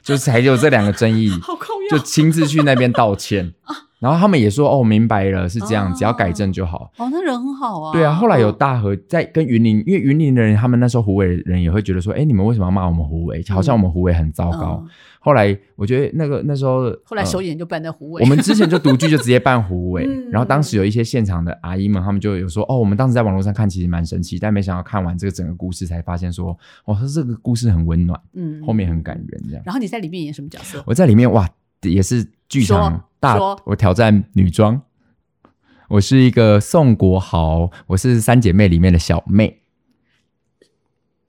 [0.04, 1.30] 就是还有这两个争议，
[1.90, 3.54] 就 亲自去那边道歉
[4.02, 6.92] 然后他们也说哦，明白了，是这样，只要改正就好。
[6.98, 7.94] 哦，那人很好啊。
[7.94, 13.44] 对啊，后来有大和在跟云林，因为云林的人，他们那时候湖尾人也会觉得说，哎，你们为什么要骂我们湖尾？
[13.50, 14.84] 好像我们湖尾很糟糕。
[15.24, 18.24] 后来我觉得那个那时候，后来首演就办在湖尾。
[18.24, 29.62] 我们之前就独剧就直接办湖尾， 然后当时有一些现场的阿姨们，他们就有说，哦，我们当时在网络上看其实蛮神奇，但没想到看完这个整个故事才发现说，哦，说这个故事很温暖，嗯，后面很感人这样。
[29.64, 30.84] 然后你在里面演什么角色？
[30.88, 31.48] 我在里面哇，
[31.84, 34.82] 也是剧场大，我挑战女装，
[35.88, 39.62] 我是一个宋国豪，我是三姐妹里面的小妹。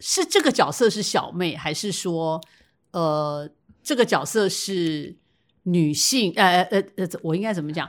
[0.01, 2.41] 是这个角色是小妹，还是说
[2.91, 3.49] 呃？
[3.85, 5.17] 这个角色是
[5.65, 7.89] 女性，呃呃呃，我应该怎么讲？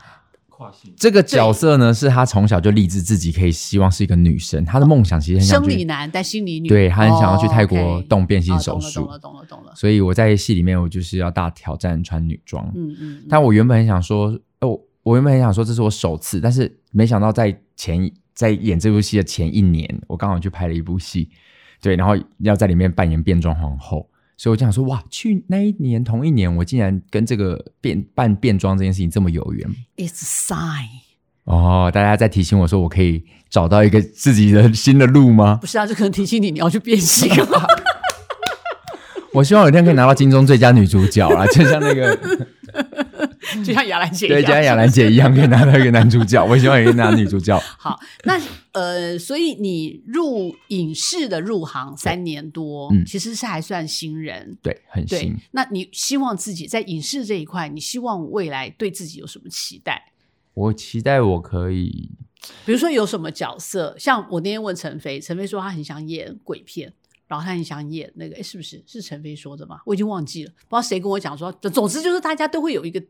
[0.55, 0.93] 跨性。
[0.95, 6.67] 这个角色呢，是他从小就立志自己可以希望是一个女生，他的梦想其实很生理男，但心理女。
[6.67, 9.01] 对，他很想要去泰国动变性手术。
[9.01, 9.73] 懂了，懂了，懂了。
[9.75, 12.71] 所以我在戏里面，我就是要大挑战穿女装。
[12.75, 13.23] 嗯嗯。
[13.27, 21.29] 但我原本很想说，哦，我原本很想说这是我首次，但是没想到在前在演这部戏的前一年，我刚好去拍了一部戏，
[21.81, 24.07] 对，然后要在里面扮演变装皇后。
[24.35, 29.69] 所以我就想说，哇，去那一年同一年，我竟然跟这个变扮变装这件事情这么有缘。
[29.97, 30.87] It's a sign。
[31.45, 35.57] 哦，大家在提醒我说，我可以找到一个自己的新的路吗？
[35.61, 37.29] 不是啊，就可能提醒你，你要去变性。
[39.33, 42.17] 我希望有一天可以拿到金钟最佳女主角啊，就像那个
[43.63, 46.43] 就像雅兰姐一样，对，就像雅兰姐一样，可以拿到一个男主角。
[46.43, 47.57] 我希望也可以拿女主角。
[47.77, 48.39] 好，那
[48.71, 55.35] 呃，所以你入影视的入行三年多，其实是还算新人，对，很新。
[55.51, 60.11] 那你希望自己在影视这一块，你希望未来对自己有什么期待？
[60.53, 62.09] 我期待我可以，
[62.65, 66.93] 比如说有什么角色，像我那天问陈飞，陈飞说他很想演鬼片。
[67.25, 69.79] 然后他很想演那个，哎，是不是是陈飞说的吗？
[69.87, 71.51] 我已经忘记了，不知道谁跟我讲说。
[71.53, 73.01] 总之就是大家都会有一个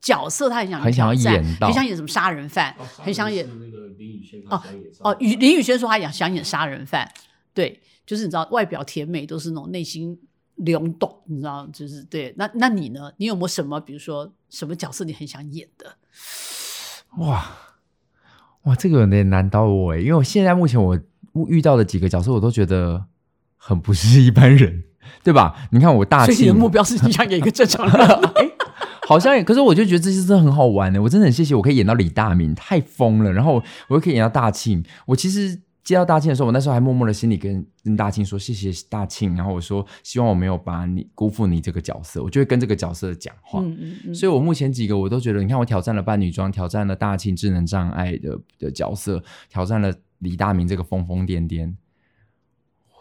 [0.00, 4.62] 角色，他很想很想演到，很想演什么杀人犯，很想演那个林宇轩哦
[5.00, 7.10] 哦，林宇轩说他想想演杀人犯，
[7.54, 10.18] 对，就是你知道外表甜美，都是那种内心
[10.56, 12.34] 流动，你知道，就是对。
[12.36, 13.12] 那那你呢？
[13.16, 15.96] 你有没有什么，比如说什么角色你很想演的？
[17.18, 17.48] 哇
[18.62, 20.98] 哇，这个有点难到我哎，因为我现在目前我
[21.48, 23.06] 遇到的几个角色，我都觉得。
[23.60, 24.84] 很不是一般人，
[25.22, 25.68] 对吧？
[25.72, 27.92] 你看我大庆，的目标是你想演一个正常人，
[28.36, 28.50] 哎，
[29.08, 31.00] 好像也，可是我就觉得这些真的很好玩的。
[31.00, 33.32] 我真的很谢谢我可以演到李大明，太疯了。
[33.32, 33.54] 然后
[33.88, 34.84] 我又可以演到大庆。
[35.06, 39.34] 我其实接到大庆的时候，我那时候还默默的心里跟跟大庆说谢谢大庆。
[39.34, 43.60] 然后我说希望我没有把你辜负你这个角色，我就会跟这个角色讲话。
[43.62, 44.14] 嗯嗯嗯。
[44.14, 51.72] 所以我目前几个我都觉得，你看我挑战了扮女装，挑战了大庆智能障碍的的角色，挑战了李大明这个疯疯癫癫。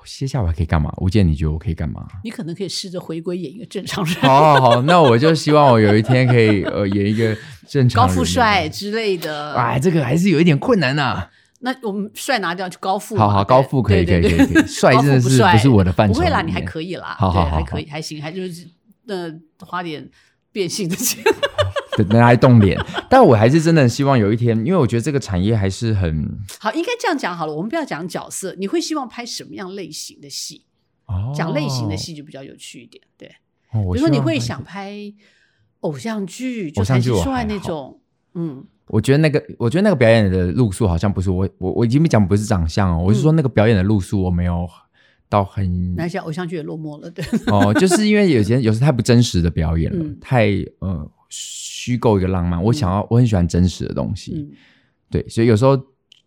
[0.08, 0.92] 接下来可以干嘛？
[0.98, 2.08] 吴健，你觉得我可以干嘛？
[2.24, 4.16] 你可能可以试着回归演一个正常人。
[4.16, 7.38] 好，好，好，那我就希望我有一天可以呃演一个
[7.68, 9.54] 正常高富帅之类的。
[9.54, 11.28] 哎，这个还是有一点困难呐。
[11.60, 13.18] 那我们帅拿掉就高富。
[13.18, 14.48] 好好，高富可以，可以，可以。
[14.68, 16.14] 帅真的是不是我的范畴？
[16.14, 17.16] 不会啦，你还可以啦。
[17.20, 18.68] 好好好，还可以，还行，还就是
[19.08, 20.08] 呃花点
[20.52, 21.24] 变性的钱。
[22.06, 22.80] 拿来动脸，
[23.10, 26.28] 但我还是真的希望有一天，因为我觉得这个产业还是很
[26.60, 26.74] 好。
[26.74, 30.64] 应该这样讲好了，我们不要讲角色，你会希望拍什么样类型的戏？
[31.06, 33.02] 哦，讲类型的戏就比较有趣一点。
[33.18, 33.28] 对，
[33.72, 34.94] 比如说你会想拍
[35.80, 38.00] 偶像剧，就才出来那种。
[38.34, 44.68] 嗯，我觉得那个，我觉得那个表演的路数好像不是我，我我已经没讲不是长相哦，我是说那个表演的路数我没有
[45.30, 45.96] 到很。
[45.96, 47.26] 那些偶像剧也落寞了，对。
[47.48, 50.48] 哦，就是因为有些有时太不真实的表演了，太
[50.80, 51.10] 呃。
[51.30, 54.50] 虚构一个浪漫，我想要，我很喜欢真实的东西，
[55.10, 55.78] 对，所以有时候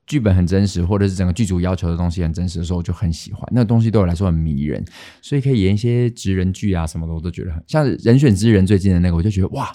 [0.07, 4.85] 剧本很真实，或者是整个剧组要求的东西很真实的时候，我就很喜欢那个东西，对我来说很迷人，
[5.23, 9.73] 所以可以演一些职人剧啊什么的，我都觉得很像人选之人最近的那个，我就觉得哇，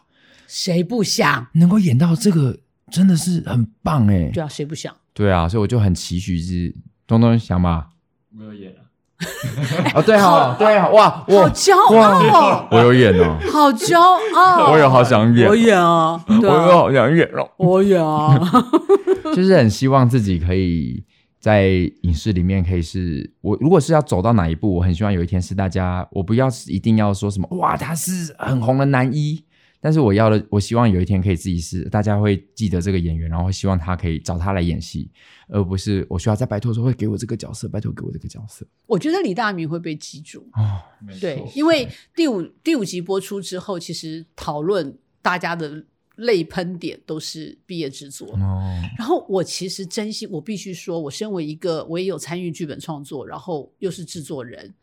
[0.47, 1.47] 谁不想？
[1.53, 2.59] 能够演到这个，
[2.91, 4.95] 真的是很棒哎，对啊，谁不想？
[5.13, 6.75] 对啊，所以我就很期许是
[7.07, 7.89] 东东想吧，
[8.29, 8.84] 没有演啊。
[9.95, 13.97] 哦，对哈，对哈，哇，好骄傲，我有演哦，好骄
[14.35, 18.37] 傲，我也好想演，我演啊，我也好想演哦，我演啊，
[19.33, 21.01] 就是很希望自己可以
[21.39, 21.69] 在
[22.01, 29.44] 影视里面可以是我，如果是要走到哪一步，我很希望有一天是大家，我不要一定要说什么，哇，他是很红的男一。
[29.85, 35.11] 但是我要的，我希望有一天可以自己是大家会记得这个演员，然后希望他可以找他来演戏，
[35.47, 38.65] 而不是我需要再拜托说会给我这个角色，拜托给我这个角色。
[38.87, 40.81] 我觉得李大明会被记住哦，
[41.21, 48.81] 对，因为第五第五集播出之后，其实讨论大家的泪喷点都是毕业制作哦。
[48.97, 54.73] 然后我其实真心，我必须说，我身为一个我也有参与剧本创作，然后又是制作人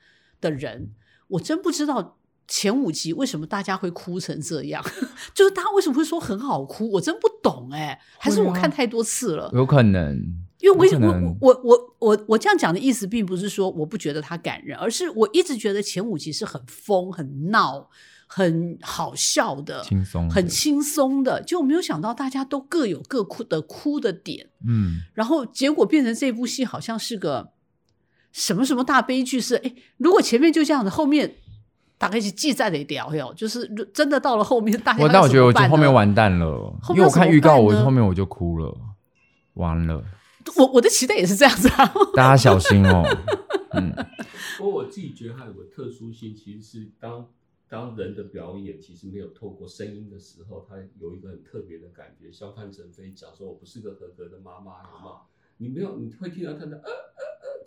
[0.40, 0.88] 的人，
[1.26, 2.18] 我真不知道。
[2.49, 4.84] 前五集为什么大家会哭成这样？
[5.32, 6.90] 就是大家为什么会说很好哭？
[6.90, 9.51] 我真不懂哎，还是我看太多次了？
[9.55, 10.16] 有可能，
[10.59, 17.88] 因为我我我我我我这样讲的意思，并不是说我不觉得他感人，而是我一直觉得前五集是很疯、很闹、
[18.26, 27.53] 很好笑的，轻松、很轻松的，就没有想到大家都各有各哭的哭的点，嗯，然后结果变成这部戏好像是个
[28.30, 31.36] 什么什么大悲剧，是哎，如果前面就这样子，后面。
[32.03, 38.76] 大概是记载的一条哟，就是真的到了后面，大家我但我觉得我就后面完蛋了，因为我看预告，我后面我就哭了，
[39.55, 40.05] 完了。
[40.57, 43.05] 我我的期待也是这样子啊， 大家小心哦。
[43.74, 43.94] 嗯，
[44.59, 47.28] 不过我自己觉得它有个特殊性，其实是当
[47.68, 52.32] 当人的表演其实没有透过声音的时候，它有一个很特别的感觉。
[52.32, 55.20] 像范成飞讲说，我不是个合格的妈妈，好吗？
[55.59, 57.22] 你没有，你会听到他的呃呃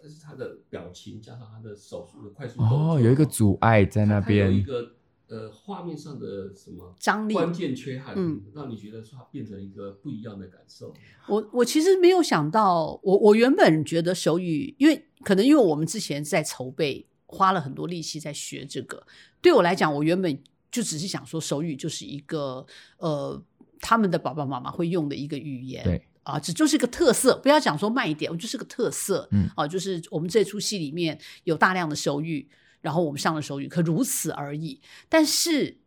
[0.06, 4.92] 呃，这是他的表情加上他的手速的快速哦，有一个阻碍在那边，有一个
[5.28, 7.34] 呃画面上的什么张力。
[7.34, 10.94] 关键缺憾，嗯，让你觉得说它变成一个不一样的感受。
[11.28, 19.04] 我我其实没有想到，我我原本觉得手语，因为可能因为我们之前在筹备，花了很多力气在学这个，
[19.42, 20.40] 对我来讲，我原本
[20.72, 22.64] 就只是想说手语就是一个
[22.98, 23.42] 呃
[23.80, 26.06] 他们的爸爸妈妈会用的一个语言，对。
[26.26, 29.28] 啊，这就是个特色，不要讲说慢一点，我就是个特色。
[29.32, 32.48] 嗯，啊，就是我们这出戏里面有大量的手语，
[32.82, 34.82] 然后我们上了手语，可如此而已。
[35.08, 35.78] 但是，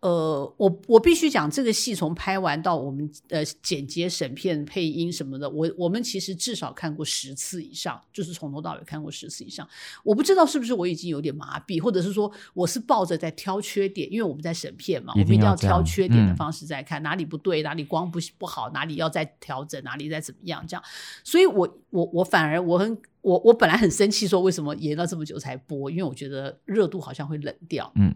[0.00, 9.68] 呃，我我必须讲，这个戏从拍完到我们呃剪接、审片、配音什么的，我我们其实至少看过十次以上，就是从头到尾看过十次以上。
[10.04, 20.84] 我不知道是不是我已经有点麻痹，或者是说我是抱着在挑缺点，因为我们在审片嘛，我们一定要挑缺点的方式在看，哪里不对，哪里光不不好，哪里要再调整，哪里再怎么样这样。
[21.24, 27.90] 所以我我我反而我很我我本来很生气，说为什么延了这么久才播，因为我觉得热度好像会冷掉。
[27.96, 28.14] 嗯。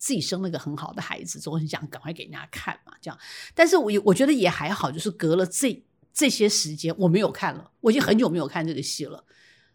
[0.00, 3.18] 自己生了个很好的孩子，总很想赶快给人家看嘛，这样。
[3.54, 5.80] 但是我我觉得也还好，就是隔了这
[6.12, 9.22] 这些时间，我没有看了，我已经很久没有看这个戏了。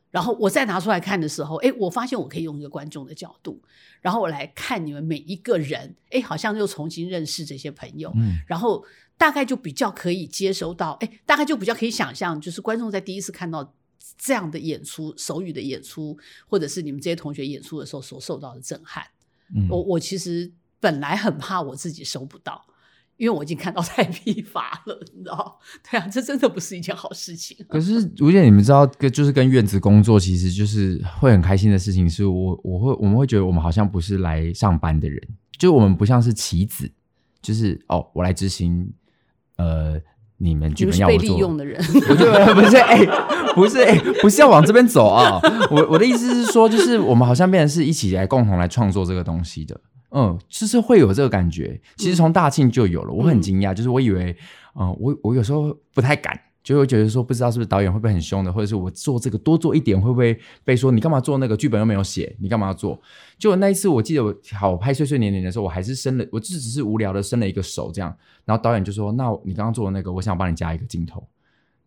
[0.09, 3.61] 然后我再拿出来看的时候，哎，我发现我可以用一个观众的角度，
[4.01, 8.83] 然后我来看你们每一个人，哎，好像又重新认识这些朋友，嗯，然后
[9.17, 13.73] 大概就比较可以接收到，哎，大概就比较可以想象，就是观众在第一次看到
[14.17, 16.17] 这样的演出，手语的演出，
[16.47, 19.05] 或者是你们这些同学演出的时候所受到的震撼。
[19.69, 22.65] 我我其实本来很怕我自己收不到，
[23.17, 25.59] 因为我已经看到太疲乏了，你知道？
[25.89, 27.57] 对啊，这真的不是一件好事情。
[27.69, 32.09] 可是吴姐，你们知道，跟就是跟院子工作，其实就是会很开心的事情。
[32.09, 35.21] 是我我会我们会觉得我们好像不是来上班的人，
[35.57, 36.91] 就我们不像是棋子，
[37.41, 38.91] 就是哦，我来执行
[39.57, 39.99] 呃
[40.37, 41.79] 你们剧本要被利用的人，
[42.09, 43.05] 我就 不是哎，
[43.55, 45.39] 不是哎，不是要往这边走啊！
[45.71, 49.79] 我我的意思是说，就是我们好像变成是一起来共同来创作这个东西的，
[50.11, 51.79] 嗯，就是会有这个感觉。
[51.95, 54.35] 其实从大庆就有了，我很惊讶，就是我以为，
[54.79, 56.37] 嗯，我我有时候不太敢。
[56.65, 62.99] 就会觉得说，不知道是不是导演会不会很凶的，或者是我做这个多做一点会不会被说你干嘛做那个剧本又没有写，你干嘛要做？
[63.37, 71.23] 就那一次，我记得我好拍碎碎念念的时候，我还是伸了，我就只是无聊的伸了一个手这样，然后导演就说：“那你刚刚做的那个，我想帮你加一个镜头。”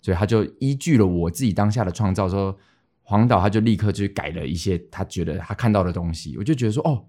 [0.00, 2.56] 所以他就依据了我自己当下的创造，说
[3.02, 6.36] 黄导他就立刻就改了一些他觉得他看到的东西。
[6.38, 7.04] 我就觉得说，哦，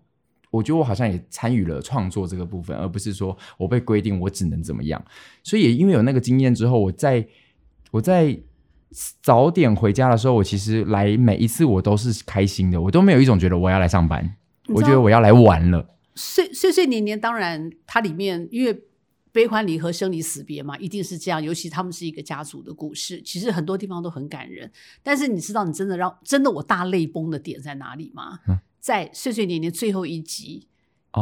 [0.50, 5.00] 我觉得我好像也参与了创作这个部分，而不是说我被规定我只能怎么样。
[5.44, 7.28] 所以也因为有那个经验之后，我在。
[7.92, 8.40] 我在
[9.22, 14.36] 早点回家的时候，我其实来每一次我都是开心的，我都没有一种觉得我要来上班，
[14.68, 15.96] 我觉得我要来玩了。
[16.16, 18.84] 岁岁岁年年，当然它里面因为
[19.32, 21.42] 悲欢离合、生离死别嘛，一定是这样。
[21.42, 24.72] 尤其他们是一个家族的故事，其实很多地方都很感人。
[25.04, 28.40] 但是你知道，你真的让真的我大泪崩的点在哪里吗？
[28.80, 30.68] 在岁岁年年最后一集，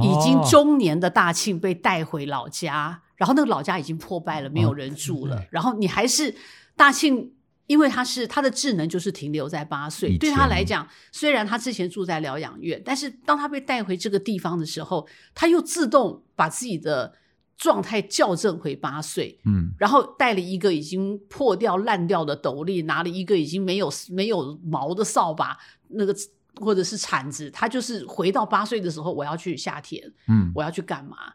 [0.01, 3.03] 已经中年的大庆被带回老家。
[3.17, 5.43] 然后那个老家已经破败了，没有人住了。
[5.51, 6.33] 然后你还是
[6.75, 7.33] 大庆，
[7.65, 17.11] 因为他是他的智能就是停留在八岁，对他来讲，虽然他之前住在疗养院，但是当他被带回这个地方的时候，他又自动把自己的
[17.57, 19.39] 状态校正回八岁。
[19.45, 25.57] 嗯，然后带了一个已经破掉烂掉的斗笠，拿了一个已经没有没有毛的扫把，
[25.87, 26.15] 那个
[26.61, 31.33] 或者是铲子，他就是回到八岁的时候，我要去下田，嗯，我要去干嘛？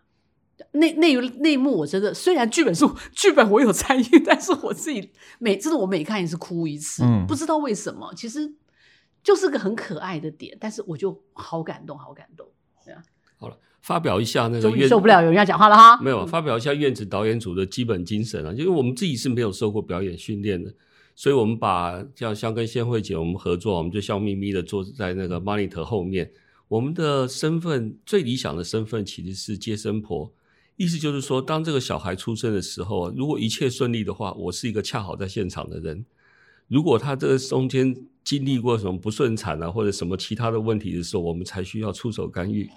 [0.73, 8.55] 那那那幕我真的，虽然剧本是剧本我有参与，但是我自己每真的我每看一次哭一次，不知道为什么，其实
[9.23, 12.47] 就是个很可爱的点，但是我就好感动，好感动。
[12.85, 13.03] 对啊，
[13.37, 16.01] 好了，发表一下那个受不了有人要讲话了哈。
[16.01, 20.73] 没有，发表一下院子导演组的基本精神啊，因为我们自己是没有受过表演训练的，
[21.15, 26.31] 所以我们把像像跟仙慧姐我们合作，我们就笑眯眯的坐在那个 monitor 后面，
[26.69, 30.33] 我们的身份最理想的身份其实是接生婆。
[30.77, 36.05] 意思就是说，当这个小孩出生的时候，如果一切顺利的话，我是一个恰好在现场的人；
[36.67, 37.95] 如果他这个中间
[38.25, 42.69] 经历过什么不顺产啊，或者什么其他的问题的时候，我们才需要出手干预。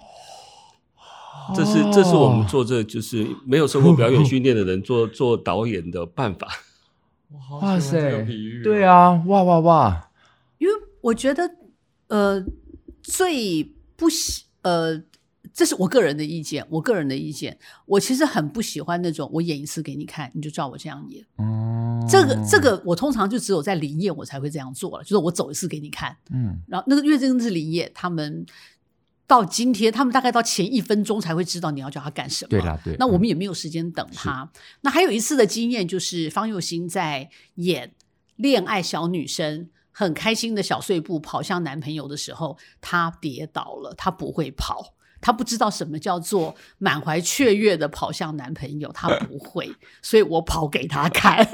[1.54, 6.48] 这是这是我们做这就是没有受过表演训练的人做做导演的办法。
[7.60, 8.24] 哇塞，
[8.62, 10.10] 对啊，哇哇哇！
[10.58, 11.50] 因为我觉得，
[12.08, 12.44] 呃，
[13.02, 15.02] 最不喜呃。
[15.52, 21.24] 这是我个人的意见，我个人的意见，我其实很不喜欢那种我演一次给你看，你就照我这样演。
[21.38, 26.16] 嗯，这个这个我通常就只有在林业我才会这样做了，就是我走一次给你看。
[26.30, 28.44] 嗯，然后那个因为真的是林业，他们
[29.26, 32.48] 到今天，他们大概到前一分钟才会知道你要叫他干什么。
[32.48, 32.94] 对啦，对。
[32.98, 34.48] 那我们也没有时间等他。
[34.82, 37.92] 那还有一次的经验就是方佑兴在演
[38.36, 44.94] 恋爱小女生，很开心的小碎步跑向男朋友的时候，他跌倒了，他不会跑。
[45.20, 49.70] 他不知道什么叫做满怀雀跃的跑向男朋友，他不会，
[50.02, 51.46] 所以我跑给他看。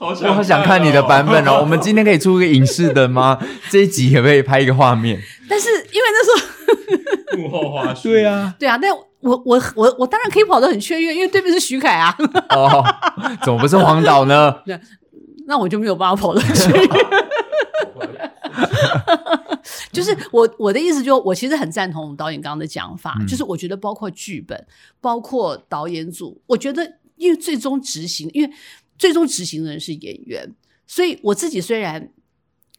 [0.00, 1.58] 我好想看你的版本哦！
[1.60, 3.38] 我们今天可以出个影视的吗？
[3.70, 5.20] 这一集可不可以拍一个画面？
[5.48, 8.90] 但是因为那时候幕后花絮，对啊，对啊，但
[9.20, 12.16] 我我我我当然可以跑得很雀跃，因为对面是徐凯啊。
[12.48, 12.82] 哦，
[13.44, 14.54] 怎么不是黄导呢？
[15.46, 16.88] 那我就没有办法跑得很雀跃。
[19.92, 24.66] 就是我我的意思，就我其实很赞同导演刚刚的讲法，嗯就是我觉得包括剧本，
[25.00, 28.52] 包括导演组，我觉得因为最终执行，因为
[28.98, 30.54] 最终执行的人是演员，
[30.86, 32.12] 所以我自己虽然。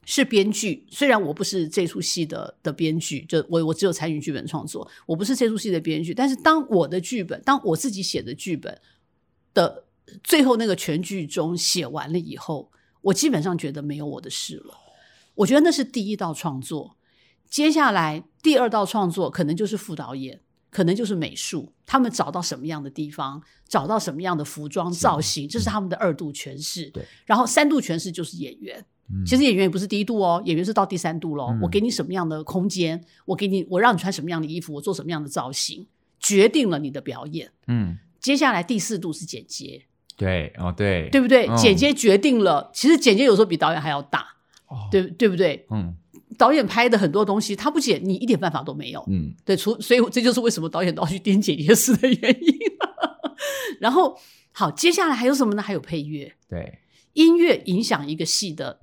[0.04, 6.12] 是编剧，虽然我不是这出戏的的编剧，就我我只有参与剧本创作，我不是这出戏的编剧。
[6.12, 8.76] 但是当我的剧本，当我自己写的剧本
[9.54, 9.86] 的
[10.24, 14.76] 最后那个全剧终写完了以后，我基本上觉得没有我的事了。
[15.36, 16.98] 我觉得那是第一道创作，
[17.52, 20.40] 接下来第二道创作可能就是副导演，
[20.72, 26.90] 可能就是美术，他们找到什么样的地方，找到什么样的服装造型，这是他们的二度诠释。
[26.92, 28.84] 对，然后三度诠释就是演员。
[29.26, 31.48] 其实演员也不是第一度哦，演员是到第三度喽。
[31.50, 35.86] 嗯我给你什么样的空间，我给你，我让你穿什么样的衣服，我做什么样的造型，
[36.18, 37.52] 决定了你的表演。
[37.68, 39.84] 嗯，接下来第四度是剪接，
[40.16, 41.46] 对，哦，对，对不对？
[41.50, 44.26] 嗯剪接决定了，其实剪接有时候比导演还要大，
[44.68, 45.68] 哦对对不对？
[45.72, 45.94] 嗯
[46.42, 49.06] 导演拍的很多东西，他不剪，你一点办法都没有。
[49.08, 52.58] 嗯，对，除所以这就是为什么导演都要去盯剪接师的原因。
[53.80, 54.18] 然后
[54.52, 55.62] 好，接下来还有什么呢？
[55.62, 56.80] 还有配乐，对，
[57.14, 58.80] 音乐影响一个戏的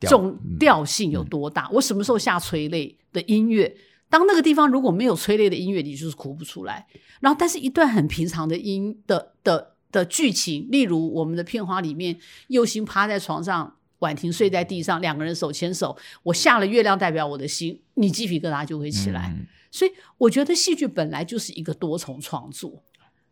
[0.00, 1.68] 调重嗯调性有多大？
[1.74, 3.76] 我什么时候下催泪的音乐？
[4.08, 6.86] 当那个地方如果没有催泪的音乐，你就是哭不出来。
[7.20, 19.32] 然后，但是一段很平常的音的的的剧情，例如我们的片花里面，佑星趴在床上，婉婷睡在地上，两个人手牵手，我下了月亮代表我的心，你鸡皮疙瘩就会起来。
[19.34, 22.80] 嗯所以我觉得戏剧本来就是一个多重创作，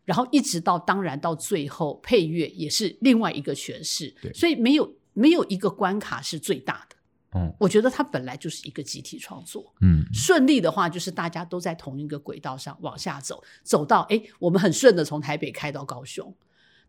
[0.03, 6.95] 然后一直到当然到最后配乐也是另外一个诠释对，所以没有没有一个关卡是最大的。
[7.39, 16.35] 嗯我觉得它本来就是一个集体创作，嗯顺利的话就是大家都在同一个轨道上往下走，走到诶，我们很顺的从台北开到高雄。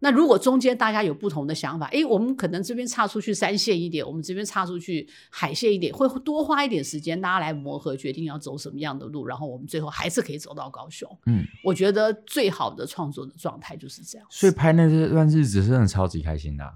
[0.01, 11.09] 那如果中间大家有不同的想法，诶，我们可能这边差出去三线一点，我们这边差出去海线一点，会多花一点时间，大家来磨合，决定要走什么样的路，然后我们最后还是可以走到高雄。
[11.27, 14.27] 嗯，我觉得最好的创作的状态就是这样。
[14.31, 16.73] 所以拍那这段日子真的超级开心的啊、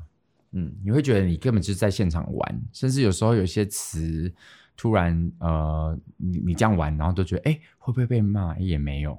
[0.52, 4.32] 嗯，你会觉得你根本就是在现场玩，甚至有时候有些词
[4.76, 8.56] 突然呃，你你这样玩，然后都觉得哎、会不会被骂？
[8.58, 9.18] 也没有，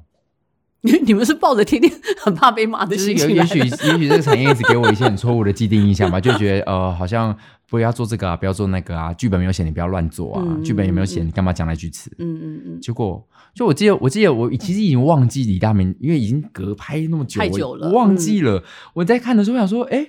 [0.82, 1.92] 你 你们是抱着天天
[2.24, 7.36] 很怕被骂的心情也许也许这个产业一直给我一些很错误的既定印象吧，就觉得呃好像
[7.70, 12.10] 不要做这个啊，不要做那个啊，剧本没有写你不要乱做啊，嗯剧本也没有嗯写你干嘛讲那句词？
[12.20, 18.64] 嗯嗯嗯，结果，就我记得，我记得我其实已经忘记李大明，因为已经隔拍那么久，太久了嗯我忘记了。
[18.94, 20.08] 我在看的时候我想说，哎、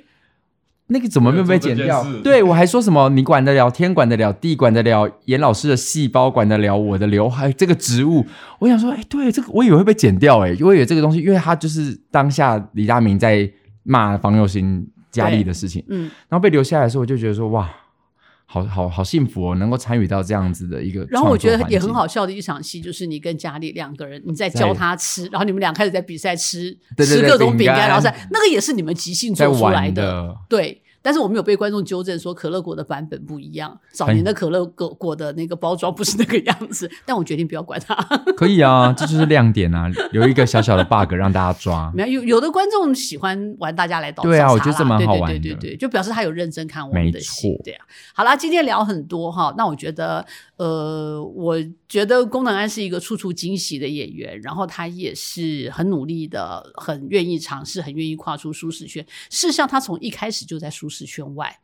[0.90, 8.26] 那个怎么没有被剪掉对我还说什么你管得了天，管得了地，管得了严老师的细胞，管得了我的刘海这个植物。
[8.58, 13.50] 我想说，哎、对这个我以为会被剪掉、哎，我以为这个东西，因为他就是当下李大明在
[13.82, 17.70] 骂方佑兴家里的事情，嗯，然后被留下来的时候，我就觉得说，哇。
[18.52, 22.04] 好好好幸福哦，能够参与到这样子的一个，然后我觉得也很好。
[22.04, 30.82] 笑的一场戏，就是你跟佳丽两个人，你在教他吃，然后你们俩开始在比赛吃吃各种饼饼干干，然后在那个也是你们即兴做出来玩的，对。
[31.02, 36.90] 但是我们有被观众纠正说，可乐果的版本不一样，早年的可乐果果的那个包装不是那个样子。
[37.06, 37.94] 但我决定不要管它。
[38.36, 41.90] 可以啊，这就是亮点啊，有一个小小的 bug 让大家抓。
[41.94, 47.62] 没有有有的观众喜欢玩大家来倒对啊我觉得这蛮好玩的对对对，就表示他有认真看我们的戏错。
[47.64, 47.84] 对啊，
[48.14, 50.24] 好啦，今天聊很多哈，那我觉得
[50.60, 51.56] 呃，我
[51.88, 59.02] 觉得功能安是一个处处惊喜的演员，然后他也是很努力的，很愿意尝试，很愿意跨出舒适圈。
[59.30, 61.60] 事实上，他从一开始就在舒适圈外。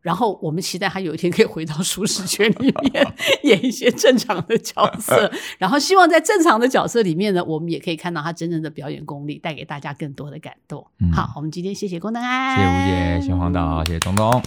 [0.00, 5.28] 然后我们期待他有一天可以回到舒适圈里面 演一些正常的角色，
[5.58, 10.86] 然后希望在正常的角色里面呢，我们也可以看到他真正的表演功力，带给大家更多的感动。
[11.00, 14.40] 嗯好，我们今天谢谢功能安，谢谢吴姐，谢谢黄导，谢谢东东。